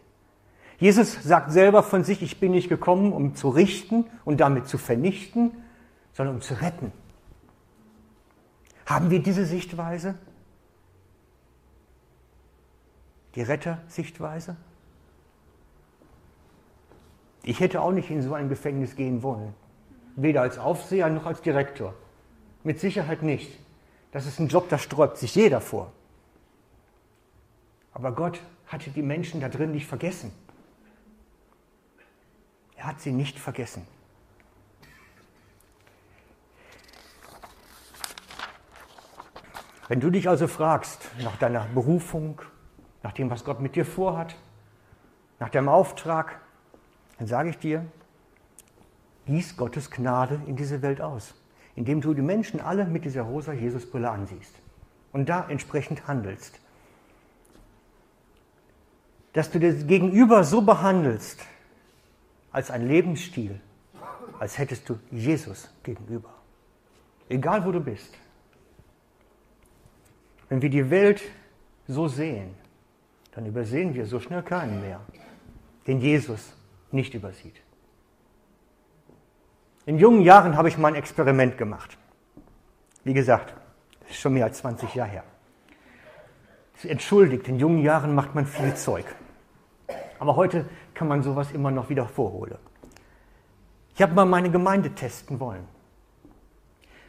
Jesus 0.79 1.23
sagt 1.23 1.53
selber 1.53 1.83
von 1.83 2.05
sich, 2.05 2.23
ich 2.23 2.39
bin 2.39 2.53
nicht 2.53 2.69
gekommen, 2.69 3.13
um 3.13 3.35
zu 3.35 3.49
richten 3.49 4.05
und 4.25 4.41
damit 4.41 4.69
zu 4.69 4.79
vernichten, 4.79 5.53
sondern 6.13 6.37
um 6.37 6.43
zu 6.43 6.55
retten. 6.55 6.93
Haben 8.85 9.11
wir 9.11 9.23
diese 9.23 9.47
Sichtweise? 9.47 10.17
Die 13.37 13.43
Rettersichtweise? 13.43 14.57
Ich 17.43 17.61
hätte 17.61 17.81
auch 17.81 17.93
nicht 17.93 18.11
in 18.11 18.21
so 18.21 18.35
ein 18.35 18.51
Gefängnis 18.51 18.97
gehen 18.97 19.23
wollen. 19.23 19.55
Weder 20.15 20.43
als 20.43 20.59
Aufseher 20.59 21.09
noch 21.09 21.25
als 21.25 21.41
Direktor. 21.41 21.95
Mit 22.65 22.81
Sicherheit 22.81 23.23
nicht. 23.23 23.59
Das 24.13 24.27
ist 24.27 24.39
ein 24.39 24.49
Job, 24.49 24.69
da 24.69 24.77
sträubt 24.77 25.17
sich 25.17 25.35
jeder 25.35 25.63
vor. 25.63 25.91
Aber 27.93 28.13
Gott 28.13 28.41
hatte 28.67 28.91
die 28.91 29.03
Menschen 29.03 29.41
da 29.41 29.49
drin 29.49 29.73
nicht 29.73 29.87
vergessen. 29.87 30.33
Er 32.77 32.87
hat 32.87 33.01
sie 33.01 33.13
nicht 33.13 33.39
vergessen. 33.39 33.87
Wenn 39.89 40.01
du 40.01 40.11
dich 40.11 40.29
also 40.29 40.49
fragst 40.49 41.11
nach 41.23 41.37
deiner 41.37 41.67
Berufung, 41.75 42.41
nach 43.03 43.13
dem, 43.13 43.29
was 43.29 43.45
Gott 43.45 43.61
mit 43.61 43.77
dir 43.77 43.85
vorhat, 43.85 44.37
nach 45.39 45.51
deinem 45.51 45.69
Auftrag, 45.69 46.41
dann 47.19 47.27
sage 47.27 47.51
ich 47.51 47.59
dir, 47.59 47.85
gieß 49.27 49.57
Gottes 49.57 49.91
Gnade 49.91 50.41
in 50.47 50.57
diese 50.57 50.81
Welt 50.81 51.03
aus, 51.03 51.35
indem 51.77 52.01
du 52.01 52.15
die 52.15 52.23
Menschen 52.23 52.59
alle 52.59 52.87
mit 52.87 53.05
dieser 53.05 53.23
rosa 53.23 53.53
Jesusbrille 53.53 54.11
ansiehst 54.11 54.55
und 55.13 55.29
da 55.29 55.47
entsprechend 55.49 56.09
handelst. 56.09 56.62
Dass 59.33 59.51
du 59.51 59.59
das 59.59 59.87
Gegenüber 59.87 60.45
so 60.45 60.63
behandelst, 60.63 61.41
als 62.53 62.71
ein 62.71 62.87
Lebensstil, 62.87 63.61
als 64.39 64.59
hättest 64.59 64.89
du 64.89 64.99
Jesus 65.11 65.71
gegenüber. 65.83 66.31
Egal 67.29 67.65
wo 67.65 67.73
du 67.73 67.81
bist. 67.81 68.13
Wenn 70.49 70.61
wir 70.61 70.69
die 70.69 70.91
Welt 70.91 71.23
so 71.89 72.09
sehen, 72.09 72.55
dann 73.35 73.47
übersehen 73.47 73.95
wir 73.95 74.05
so 74.05 74.21
schnell 74.21 74.43
keinen 74.43 74.83
mehr, 74.83 75.01
den 75.87 76.01
Jesus 76.01 76.53
nicht 76.91 77.15
übersieht. 77.15 77.63
In 79.87 79.99
jungen 79.99 80.21
Jahren 80.21 80.57
habe 80.57 80.69
ich 80.69 80.77
mal 80.77 80.89
ein 80.89 80.95
Experiment 80.95 81.57
gemacht. 81.57 81.97
Wie 83.03 83.15
gesagt, 83.15 83.55
das 84.01 84.11
ist 84.11 84.19
schon 84.19 84.35
mehr 84.35 84.45
als 84.45 84.59
20 84.59 84.95
Jahre 84.95 85.11
her. 85.11 85.25
Entschuldigt, 86.85 87.49
in 87.49 87.59
jungen 87.59 87.83
Jahren 87.83 88.15
macht 88.15 88.35
man 88.35 88.45
viel 88.45 88.75
Zeug. 88.75 89.07
Aber 90.23 90.37
heute 90.37 90.67
kann 90.95 91.09
man 91.09 91.25
sowas 91.25 91.51
immer 91.51 91.73
noch 91.73 91.89
wieder 91.89 92.07
vorholen. 92.07 92.55
Ich 93.93 94.01
habe 94.01 94.15
mal 94.15 94.25
meine 94.25 94.53
Gemeinde 94.53 94.91
testen 94.91 95.41
wollen 95.41 95.65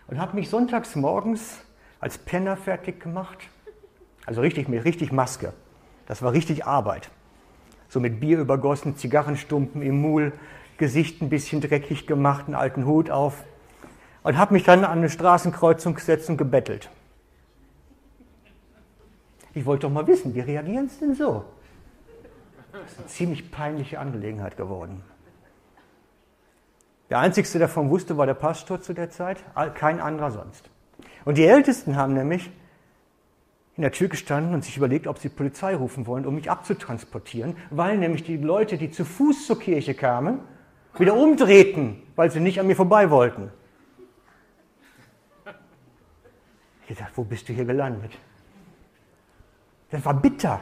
und 0.07 0.17
habe 0.19 0.35
mich 0.35 0.49
sonntags 0.49 0.95
morgens 0.95 1.59
als 1.99 2.17
Penner 2.17 2.57
fertig 2.57 2.99
gemacht. 2.99 3.37
Also 4.25 4.41
richtig 4.41 4.67
mit 4.67 4.83
richtig 4.83 5.11
Maske. 5.11 5.53
Das 6.07 6.23
war 6.23 6.33
richtig 6.33 6.65
Arbeit. 6.65 7.11
So 7.87 7.99
mit 7.99 8.19
Bier 8.19 8.39
übergossen, 8.39 8.97
Zigarrenstumpen 8.97 9.83
im 9.83 10.01
Mul, 10.01 10.33
Gesicht 10.77 11.21
ein 11.21 11.29
bisschen 11.29 11.61
dreckig 11.61 12.07
gemacht, 12.07 12.47
einen 12.47 12.55
alten 12.55 12.87
Hut 12.87 13.11
auf. 13.11 13.43
Und 14.23 14.39
habe 14.39 14.55
mich 14.55 14.63
dann 14.63 14.83
an 14.83 14.97
eine 14.97 15.11
Straßenkreuzung 15.11 15.93
gesetzt 15.93 16.31
und 16.31 16.37
gebettelt. 16.37 16.89
Ich 19.53 19.67
wollte 19.67 19.85
doch 19.85 19.93
mal 19.93 20.07
wissen, 20.07 20.33
wie 20.33 20.39
reagieren 20.39 20.89
Sie 20.89 21.01
denn 21.01 21.13
so? 21.13 21.45
Das 22.73 22.91
ist 22.91 22.97
eine 22.97 23.07
ziemlich 23.07 23.51
peinliche 23.51 23.99
Angelegenheit 23.99 24.57
geworden. 24.57 25.03
Der 27.11 27.19
Einzige, 27.19 27.47
der 27.47 27.61
davon 27.61 27.91
wusste, 27.91 28.17
war 28.17 28.25
der 28.25 28.33
Pastor 28.33 28.81
zu 28.81 28.93
der 28.93 29.11
Zeit, 29.11 29.43
kein 29.75 29.99
anderer 29.99 30.31
sonst. 30.31 30.71
Und 31.23 31.37
die 31.37 31.45
Ältesten 31.45 31.95
haben 31.95 32.15
nämlich 32.15 32.49
in 33.75 33.83
der 33.83 33.91
Tür 33.91 34.07
gestanden 34.07 34.55
und 34.55 34.63
sich 34.63 34.75
überlegt, 34.75 35.05
ob 35.05 35.19
sie 35.19 35.29
Polizei 35.29 35.75
rufen 35.75 36.07
wollen, 36.07 36.25
um 36.25 36.33
mich 36.33 36.49
abzutransportieren, 36.49 37.55
weil 37.69 37.99
nämlich 37.99 38.23
die 38.23 38.37
Leute, 38.37 38.77
die 38.77 38.89
zu 38.89 39.05
Fuß 39.05 39.45
zur 39.45 39.59
Kirche 39.59 39.93
kamen, 39.93 40.39
wieder 40.97 41.15
umdrehten, 41.15 42.01
weil 42.15 42.31
sie 42.31 42.39
nicht 42.39 42.59
an 42.59 42.65
mir 42.65 42.75
vorbei 42.75 43.11
wollten. 43.11 43.51
Ich 46.87 46.97
dachte, 46.97 47.13
wo 47.15 47.23
bist 47.23 47.47
du 47.47 47.53
hier 47.53 47.65
gelandet? 47.65 48.17
Das 49.91 50.03
war 50.05 50.15
bitter. 50.15 50.61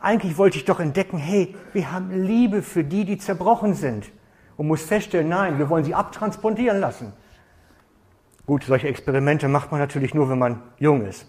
Eigentlich 0.00 0.38
wollte 0.38 0.56
ich 0.56 0.64
doch 0.64 0.80
entdecken, 0.80 1.18
hey, 1.18 1.54
wir 1.72 1.92
haben 1.92 2.10
Liebe 2.10 2.62
für 2.62 2.82
die, 2.82 3.04
die 3.04 3.18
zerbrochen 3.18 3.74
sind. 3.74 4.10
Und 4.56 4.66
muss 4.66 4.82
feststellen, 4.82 5.28
nein, 5.28 5.58
wir 5.58 5.68
wollen 5.68 5.84
sie 5.84 5.94
abtransportieren 5.94 6.80
lassen. 6.80 7.12
Gut, 8.46 8.64
solche 8.64 8.88
Experimente 8.88 9.48
macht 9.48 9.70
man 9.70 9.80
natürlich 9.80 10.14
nur, 10.14 10.28
wenn 10.28 10.38
man 10.38 10.62
jung 10.78 11.06
ist. 11.06 11.26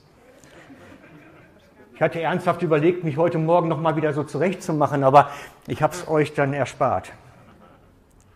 Ich 1.94 2.02
hatte 2.02 2.22
ernsthaft 2.22 2.62
überlegt, 2.62 3.04
mich 3.04 3.18
heute 3.18 3.38
Morgen 3.38 3.68
noch 3.68 3.80
mal 3.80 3.96
wieder 3.96 4.12
so 4.14 4.24
zurechtzumachen, 4.24 5.04
aber 5.04 5.30
ich 5.68 5.84
habe 5.84 5.94
es 5.94 6.08
euch 6.08 6.34
dann 6.34 6.54
erspart. 6.54 7.14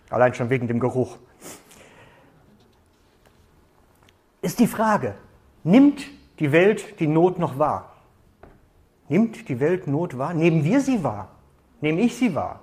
Allein 0.09 0.33
schon 0.33 0.49
wegen 0.49 0.67
dem 0.67 0.79
Geruch. 0.79 1.17
Ist 4.41 4.59
die 4.59 4.67
Frage, 4.67 5.15
nimmt 5.63 6.05
die 6.39 6.51
Welt 6.51 6.99
die 6.99 7.07
Not 7.07 7.39
noch 7.39 7.57
wahr? 7.57 7.94
Nimmt 9.07 9.47
die 9.49 9.59
Welt 9.59 9.87
Not 9.87 10.17
wahr? 10.17 10.33
Nehmen 10.33 10.63
wir 10.63 10.81
sie 10.81 11.03
wahr? 11.03 11.29
Nehme 11.81 12.01
ich 12.01 12.15
sie 12.15 12.33
wahr? 12.33 12.61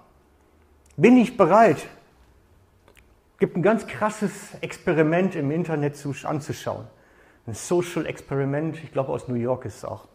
Bin 0.97 1.17
ich 1.17 1.37
bereit, 1.37 1.87
gibt 3.39 3.57
ein 3.57 3.63
ganz 3.63 3.87
krasses 3.87 4.55
Experiment 4.61 5.35
im 5.35 5.51
Internet 5.51 5.97
zu, 5.97 6.15
anzuschauen. 6.23 6.87
Ein 7.47 7.55
Social 7.55 8.07
Experiment, 8.07 8.77
ich 8.85 8.93
glaube 8.93 9.11
aus 9.11 9.27
New 9.27 9.35
York 9.35 9.65
ist 9.65 9.79
es 9.79 9.85
auch. 9.85 10.07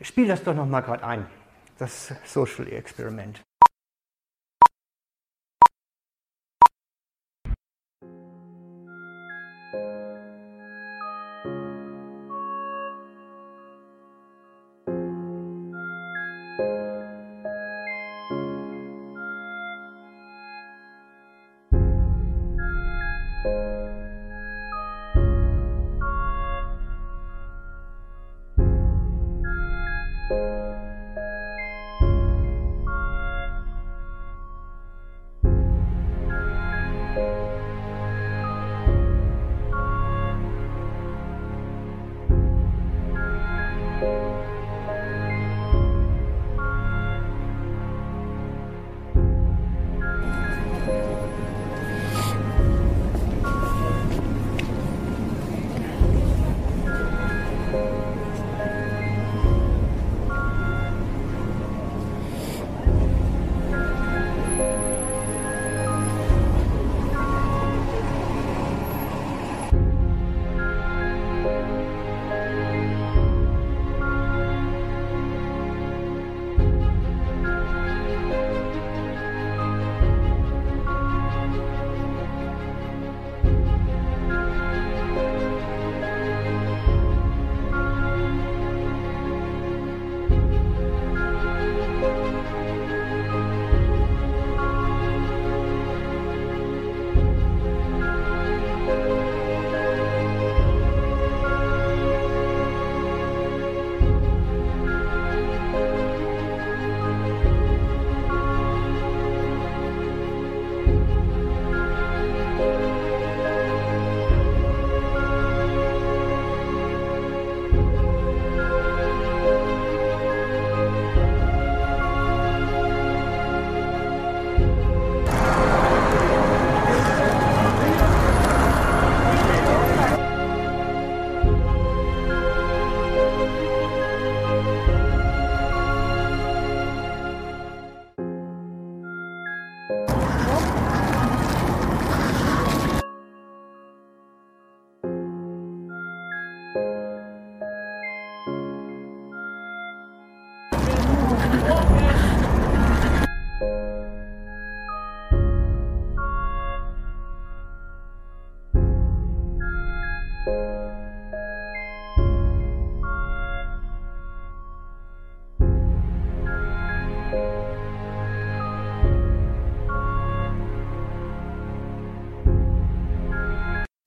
Ich 0.00 0.08
spiele 0.08 0.28
das 0.28 0.42
doch 0.42 0.54
nochmal 0.54 0.82
gerade 0.82 1.04
ein, 1.04 1.26
das 1.78 2.12
Social 2.24 2.66
Experiment. 2.66 3.40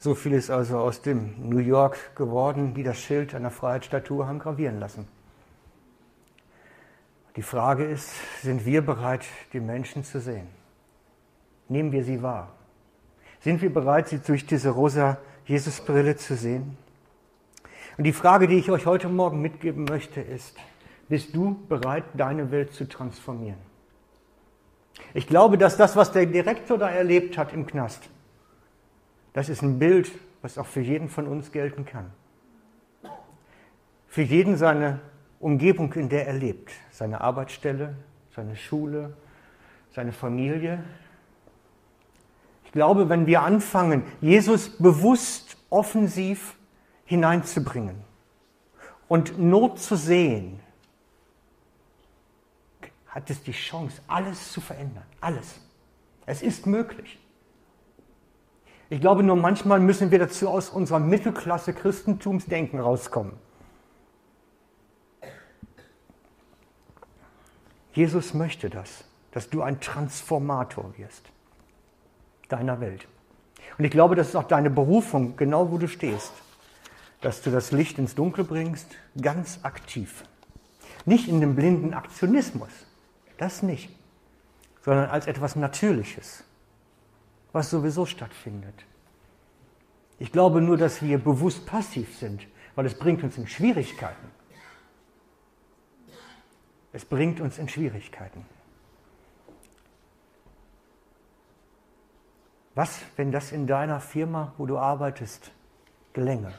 So 0.07 0.15
viel 0.15 0.31
ist 0.31 0.49
also 0.49 0.77
aus 0.77 1.01
dem 1.01 1.49
New 1.49 1.57
York 1.57 2.15
geworden, 2.15 2.73
die 2.73 2.83
das 2.83 2.97
Schild 2.97 3.35
einer 3.35 3.51
Freiheitsstatue 3.51 4.25
haben 4.25 4.39
gravieren 4.39 4.79
lassen. 4.79 5.05
Die 7.35 7.41
Frage 7.41 7.83
ist, 7.83 8.13
sind 8.41 8.65
wir 8.65 8.85
bereit, 8.85 9.25
die 9.51 9.59
Menschen 9.59 10.05
zu 10.05 10.21
sehen? 10.21 10.47
Nehmen 11.67 11.91
wir 11.91 12.05
sie 12.05 12.23
wahr? 12.23 12.53
Sind 13.41 13.61
wir 13.61 13.69
bereit, 13.69 14.07
sie 14.07 14.19
durch 14.19 14.45
diese 14.45 14.69
rosa 14.69 15.17
Jesusbrille 15.45 16.15
zu 16.15 16.37
sehen? 16.37 16.77
Und 17.97 18.05
die 18.05 18.13
Frage, 18.13 18.47
die 18.47 18.59
ich 18.59 18.71
euch 18.71 18.85
heute 18.85 19.09
Morgen 19.09 19.41
mitgeben 19.41 19.83
möchte, 19.83 20.21
ist, 20.21 20.55
bist 21.09 21.35
du 21.35 21.59
bereit, 21.67 22.05
deine 22.13 22.49
Welt 22.49 22.71
zu 22.71 22.87
transformieren? 22.87 23.59
Ich 25.13 25.27
glaube, 25.27 25.57
dass 25.57 25.75
das, 25.75 25.97
was 25.97 26.13
der 26.13 26.27
Direktor 26.27 26.77
da 26.77 26.89
erlebt 26.89 27.37
hat 27.37 27.51
im 27.51 27.67
Knast, 27.67 28.09
das 29.37 29.49
ist 29.49 29.61
ein 29.61 29.77
Bild, 29.77 30.09
was 30.41 30.57
auch 30.57 30.65
für 30.65 30.81
jeden 30.81 31.09
von 31.09 31.27
uns 31.27 31.51
gelten 31.51 31.85
kann. 31.85 32.11
Für 34.07 34.23
jeden 34.23 34.57
seine 34.57 34.99
Umgebung, 35.39 35.93
in 35.93 36.09
der 36.09 36.25
er 36.25 36.33
lebt, 36.33 36.71
seine 36.89 37.21
Arbeitsstelle, 37.21 37.95
seine 38.35 38.55
Schule, 38.55 39.15
seine 39.91 40.11
Familie. 40.11 40.83
Ich 42.65 42.71
glaube, 42.71 43.09
wenn 43.09 43.27
wir 43.27 43.43
anfangen, 43.43 44.01
Jesus 44.21 44.75
bewusst 44.75 45.55
offensiv 45.69 46.55
hineinzubringen 47.05 47.97
und 49.07 49.37
Not 49.37 49.77
zu 49.77 49.95
sehen, 49.95 50.59
hat 53.05 53.29
es 53.29 53.43
die 53.43 53.51
Chance, 53.51 54.01
alles 54.07 54.51
zu 54.51 54.61
verändern. 54.61 55.05
Alles. 55.21 55.61
Es 56.25 56.41
ist 56.41 56.65
möglich. 56.65 57.19
Ich 58.89 59.01
glaube 59.01 59.23
nur, 59.23 59.35
manchmal 59.35 59.79
müssen 59.79 60.11
wir 60.11 60.19
dazu 60.19 60.47
aus 60.49 60.69
unserer 60.69 60.99
Mittelklasse 60.99 61.73
Christentumsdenken 61.73 62.79
rauskommen. 62.79 63.33
Jesus 67.93 68.33
möchte 68.33 68.69
das, 68.69 69.03
dass 69.31 69.49
du 69.49 69.61
ein 69.61 69.79
Transformator 69.79 70.93
wirst 70.97 71.23
deiner 72.47 72.79
Welt. 72.79 73.07
Und 73.77 73.85
ich 73.85 73.91
glaube, 73.91 74.15
das 74.15 74.29
ist 74.29 74.35
auch 74.35 74.47
deine 74.47 74.69
Berufung, 74.69 75.35
genau 75.35 75.71
wo 75.71 75.77
du 75.77 75.87
stehst, 75.87 76.31
dass 77.21 77.41
du 77.41 77.51
das 77.51 77.71
Licht 77.71 77.97
ins 77.97 78.15
Dunkel 78.15 78.43
bringst, 78.43 78.87
ganz 79.19 79.59
aktiv. 79.63 80.23
Nicht 81.05 81.27
in 81.27 81.41
dem 81.41 81.55
blinden 81.55 81.93
Aktionismus, 81.93 82.69
das 83.37 83.63
nicht, 83.63 83.89
sondern 84.83 85.09
als 85.09 85.27
etwas 85.27 85.55
Natürliches, 85.55 86.43
was 87.53 87.69
sowieso 87.69 88.05
stattfindet. 88.05 88.85
Ich 90.19 90.31
glaube 90.31 90.61
nur, 90.61 90.77
dass 90.77 91.01
wir 91.01 91.17
bewusst 91.17 91.65
passiv 91.65 92.17
sind, 92.17 92.47
weil 92.75 92.85
es 92.85 92.97
bringt 92.97 93.23
uns 93.23 93.37
in 93.37 93.47
Schwierigkeiten. 93.47 94.31
Es 96.93 97.05
bringt 97.05 97.39
uns 97.39 97.57
in 97.57 97.69
Schwierigkeiten. 97.69 98.45
Was, 102.73 102.99
wenn 103.15 103.31
das 103.31 103.51
in 103.51 103.65
deiner 103.65 103.99
Firma, 103.99 104.53
wo 104.57 104.65
du 104.65 104.77
arbeitest, 104.77 105.51
gelänge? 106.13 106.53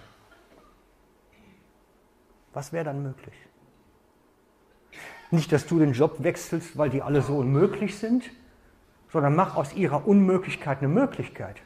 Was 2.53 2.73
wäre 2.73 2.85
dann 2.85 3.03
möglich? 3.03 3.35
Nicht, 5.31 5.53
dass 5.53 5.67
du 5.67 5.79
den 5.79 5.93
Job 5.93 6.23
wechselst, 6.23 6.77
weil 6.77 6.91
die 6.91 7.03
alle 7.03 7.23
so 7.23 7.37
unmöglich 7.37 7.99
sind, 7.99 8.31
sondern 9.13 9.35
mach 9.35 9.57
aus 9.57 9.73
ihrer 9.75 10.07
Unmöglichkeit 10.07 10.79
eine 10.79 10.89
Möglichkeit. 10.89 11.57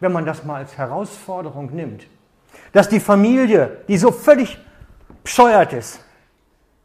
Wenn 0.00 0.12
man 0.12 0.24
das 0.24 0.44
mal 0.44 0.56
als 0.56 0.78
Herausforderung 0.78 1.74
nimmt. 1.74 2.06
Dass 2.72 2.88
die 2.88 3.00
Familie, 3.00 3.82
die 3.88 3.98
so 3.98 4.12
völlig 4.12 4.58
bescheuert 5.22 5.72
ist, 5.72 6.00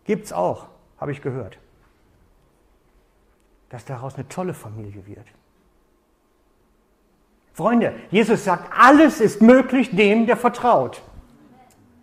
gibt 0.06 0.26
es 0.26 0.34
auch, 0.34 0.68
habe 1.00 1.12
ich 1.12 1.22
gehört. 1.22 1.58
Dass 3.70 3.86
daraus 3.86 4.16
eine 4.16 4.28
tolle 4.28 4.54
Familie 4.54 5.06
wird. 5.06 5.26
Freunde, 7.54 7.94
Jesus 8.10 8.44
sagt, 8.44 8.72
alles 8.76 9.22
ist 9.22 9.42
möglich 9.42 9.96
dem, 9.96 10.26
der 10.26 10.38
vertraut. 10.38 11.02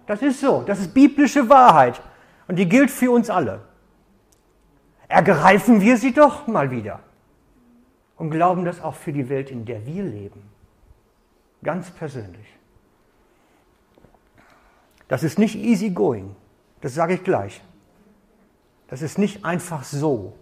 Das 0.07 0.23
ist 0.23 0.41
so, 0.41 0.63
das 0.63 0.81
ist 0.81 0.95
biblische 0.95 1.49
Wahrheit 1.49 2.01
und 2.49 2.57
die 2.57 2.69
gilt 2.69 2.91
für 2.91 3.11
uns 3.11 3.31
alle. 3.31 3.61
Ergreifen 5.09 5.81
wir 5.81 5.97
sie 5.97 6.15
doch 6.15 6.47
mal 6.47 6.71
wieder 6.71 7.01
und 8.21 8.29
glauben 8.29 8.67
das 8.67 8.83
auch 8.83 8.97
für 8.97 9.15
die 9.15 9.31
Welt, 9.31 9.51
in 9.51 9.65
der 9.65 9.87
wir 9.87 10.03
leben. 10.03 10.43
Ganz 11.63 11.91
persönlich. 11.91 12.47
Das 15.09 15.23
ist 15.23 15.39
nicht 15.39 15.57
easy 15.57 15.89
going, 15.89 16.37
das 16.83 16.95
sage 16.95 17.15
ich 17.15 17.25
gleich. 17.25 17.63
Das 18.89 19.01
ist 19.01 19.17
nicht 19.17 19.47
einfach 19.47 19.85
so. 19.85 20.37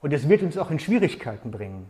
Und 0.00 0.12
es 0.12 0.28
wird 0.28 0.42
uns 0.42 0.56
auch 0.56 0.70
in 0.70 0.78
Schwierigkeiten 0.78 1.50
bringen. 1.50 1.86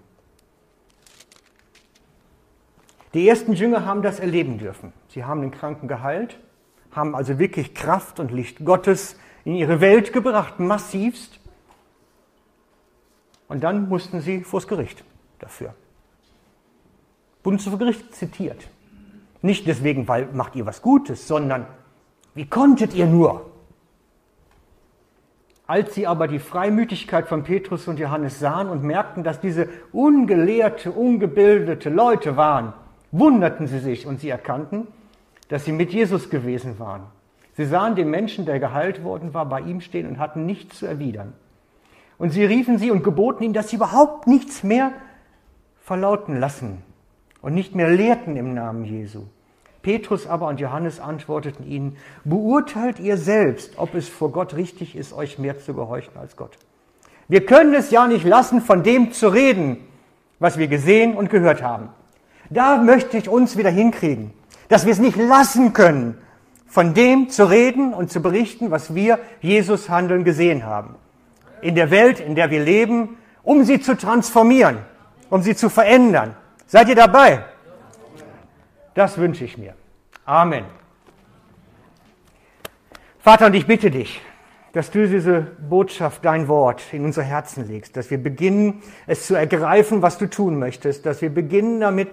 Die 3.12 3.28
ersten 3.28 3.52
Jünger 3.52 3.84
haben 3.84 4.00
das 4.00 4.18
erleben 4.18 4.56
dürfen. 4.56 4.94
Sie 5.08 5.24
haben 5.24 5.42
den 5.42 5.50
Kranken 5.50 5.88
geheilt, 5.88 6.38
haben 6.90 7.14
also 7.14 7.38
wirklich 7.38 7.74
Kraft 7.74 8.18
und 8.18 8.32
Licht 8.32 8.64
Gottes 8.64 9.18
in 9.44 9.54
ihre 9.54 9.82
Welt 9.82 10.14
gebracht, 10.14 10.58
massivst. 10.58 11.38
Und 13.48 13.62
dann 13.62 13.88
mussten 13.88 14.20
sie 14.20 14.42
vors 14.42 14.66
Gericht 14.66 15.04
dafür. 15.38 15.74
Bundesgericht 17.42 18.14
zitiert. 18.14 18.68
Nicht 19.42 19.66
deswegen, 19.66 20.08
weil 20.08 20.26
macht 20.32 20.56
ihr 20.56 20.66
was 20.66 20.82
Gutes, 20.82 21.28
sondern 21.28 21.66
wie 22.34 22.46
konntet 22.46 22.94
ihr 22.94 23.06
nur? 23.06 23.50
Als 25.68 25.94
sie 25.94 26.06
aber 26.06 26.28
die 26.28 26.38
Freimütigkeit 26.38 27.28
von 27.28 27.44
Petrus 27.44 27.88
und 27.88 27.98
Johannes 27.98 28.38
sahen 28.38 28.68
und 28.68 28.82
merkten, 28.82 29.24
dass 29.24 29.40
diese 29.40 29.68
ungelehrte, 29.92 30.92
ungebildete 30.92 31.90
Leute 31.90 32.36
waren, 32.36 32.72
wunderten 33.10 33.66
sie 33.66 33.78
sich 33.78 34.06
und 34.06 34.20
sie 34.20 34.28
erkannten, 34.28 34.86
dass 35.48 35.64
sie 35.64 35.72
mit 35.72 35.92
Jesus 35.92 36.30
gewesen 36.30 36.78
waren. 36.78 37.02
Sie 37.56 37.64
sahen 37.64 37.94
den 37.94 38.10
Menschen, 38.10 38.44
der 38.44 38.60
geheilt 38.60 39.02
worden 39.02 39.32
war, 39.34 39.46
bei 39.46 39.60
ihm 39.60 39.80
stehen 39.80 40.06
und 40.08 40.18
hatten 40.18 40.46
nichts 40.46 40.78
zu 40.78 40.86
erwidern. 40.86 41.32
Und 42.18 42.30
sie 42.30 42.44
riefen 42.44 42.78
sie 42.78 42.90
und 42.90 43.04
geboten 43.04 43.44
ihm, 43.44 43.52
dass 43.52 43.68
sie 43.70 43.76
überhaupt 43.76 44.26
nichts 44.26 44.62
mehr 44.62 44.92
verlauten 45.82 46.38
lassen 46.38 46.82
und 47.42 47.54
nicht 47.54 47.74
mehr 47.74 47.90
lehrten 47.90 48.36
im 48.36 48.54
Namen 48.54 48.84
Jesu. 48.84 49.24
Petrus 49.82 50.26
aber 50.26 50.48
und 50.48 50.58
Johannes 50.58 50.98
antworteten 50.98 51.64
ihnen, 51.64 51.96
beurteilt 52.24 52.98
ihr 52.98 53.16
selbst, 53.16 53.78
ob 53.78 53.94
es 53.94 54.08
vor 54.08 54.32
Gott 54.32 54.56
richtig 54.56 54.96
ist, 54.96 55.12
euch 55.12 55.38
mehr 55.38 55.60
zu 55.60 55.74
gehorchen 55.74 56.16
als 56.18 56.36
Gott. 56.36 56.58
Wir 57.28 57.46
können 57.46 57.74
es 57.74 57.90
ja 57.90 58.08
nicht 58.08 58.24
lassen, 58.24 58.60
von 58.60 58.82
dem 58.82 59.12
zu 59.12 59.28
reden, 59.28 59.78
was 60.40 60.58
wir 60.58 60.66
gesehen 60.66 61.14
und 61.14 61.30
gehört 61.30 61.62
haben. 61.62 61.90
Da 62.50 62.78
möchte 62.78 63.16
ich 63.16 63.28
uns 63.28 63.56
wieder 63.56 63.70
hinkriegen, 63.70 64.32
dass 64.68 64.86
wir 64.86 64.92
es 64.92 64.98
nicht 64.98 65.16
lassen 65.16 65.72
können, 65.72 66.18
von 66.66 66.94
dem 66.94 67.28
zu 67.30 67.48
reden 67.48 67.94
und 67.94 68.10
zu 68.10 68.20
berichten, 68.20 68.70
was 68.70 68.94
wir 68.94 69.18
Jesus 69.40 69.88
handeln 69.88 70.24
gesehen 70.24 70.64
haben. 70.64 70.96
In 71.60 71.74
der 71.74 71.90
Welt, 71.90 72.20
in 72.20 72.34
der 72.34 72.50
wir 72.50 72.60
leben, 72.60 73.16
um 73.42 73.64
sie 73.64 73.80
zu 73.80 73.96
transformieren, 73.96 74.78
um 75.30 75.42
sie 75.42 75.54
zu 75.54 75.68
verändern. 75.68 76.34
Seid 76.66 76.88
ihr 76.88 76.96
dabei? 76.96 77.44
Das 78.94 79.18
wünsche 79.18 79.44
ich 79.44 79.56
mir. 79.56 79.74
Amen. 80.24 80.64
Vater, 83.20 83.46
und 83.46 83.54
ich 83.54 83.66
bitte 83.66 83.90
dich, 83.90 84.20
dass 84.72 84.90
du 84.90 85.06
diese 85.06 85.40
Botschaft, 85.68 86.24
dein 86.24 86.48
Wort 86.48 86.82
in 86.92 87.04
unser 87.04 87.22
Herzen 87.22 87.66
legst, 87.66 87.96
dass 87.96 88.10
wir 88.10 88.18
beginnen, 88.22 88.82
es 89.06 89.26
zu 89.26 89.34
ergreifen, 89.34 90.02
was 90.02 90.18
du 90.18 90.28
tun 90.28 90.58
möchtest, 90.58 91.06
dass 91.06 91.22
wir 91.22 91.30
beginnen 91.30 91.80
damit, 91.80 92.08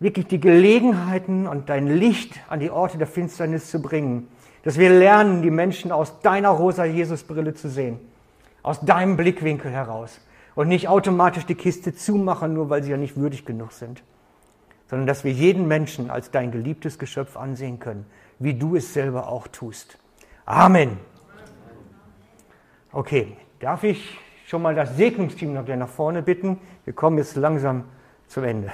wirklich 0.00 0.26
die 0.26 0.40
Gelegenheiten 0.40 1.46
und 1.46 1.68
dein 1.68 1.86
Licht 1.86 2.40
an 2.48 2.60
die 2.60 2.70
Orte 2.70 2.98
der 2.98 3.06
Finsternis 3.06 3.70
zu 3.70 3.80
bringen. 3.80 4.28
Dass 4.64 4.78
wir 4.78 4.90
lernen, 4.90 5.42
die 5.42 5.50
Menschen 5.50 5.92
aus 5.92 6.20
deiner 6.20 6.50
rosa 6.50 6.84
Jesusbrille 6.84 7.54
zu 7.54 7.68
sehen. 7.68 7.98
Aus 8.62 8.80
deinem 8.80 9.16
Blickwinkel 9.16 9.70
heraus. 9.70 10.20
Und 10.54 10.68
nicht 10.68 10.88
automatisch 10.88 11.46
die 11.46 11.54
Kiste 11.54 11.94
zumachen, 11.94 12.54
nur 12.54 12.68
weil 12.70 12.82
sie 12.82 12.90
ja 12.90 12.96
nicht 12.96 13.16
würdig 13.16 13.44
genug 13.44 13.72
sind. 13.72 14.02
Sondern 14.88 15.06
dass 15.06 15.24
wir 15.24 15.32
jeden 15.32 15.66
Menschen 15.66 16.10
als 16.10 16.30
dein 16.30 16.50
geliebtes 16.50 16.98
Geschöpf 16.98 17.36
ansehen 17.36 17.78
können, 17.78 18.06
wie 18.38 18.54
du 18.54 18.76
es 18.76 18.92
selber 18.92 19.28
auch 19.28 19.48
tust. 19.48 19.98
Amen. 20.44 20.98
Okay, 22.92 23.36
darf 23.60 23.84
ich 23.84 24.18
schon 24.46 24.60
mal 24.60 24.74
das 24.74 24.96
Segnungsteam 24.96 25.54
noch 25.54 25.66
nach 25.66 25.88
vorne 25.88 26.22
bitten? 26.22 26.58
Wir 26.84 26.92
kommen 26.92 27.16
jetzt 27.16 27.36
langsam 27.36 27.84
zum 28.26 28.44
Ende. 28.44 28.72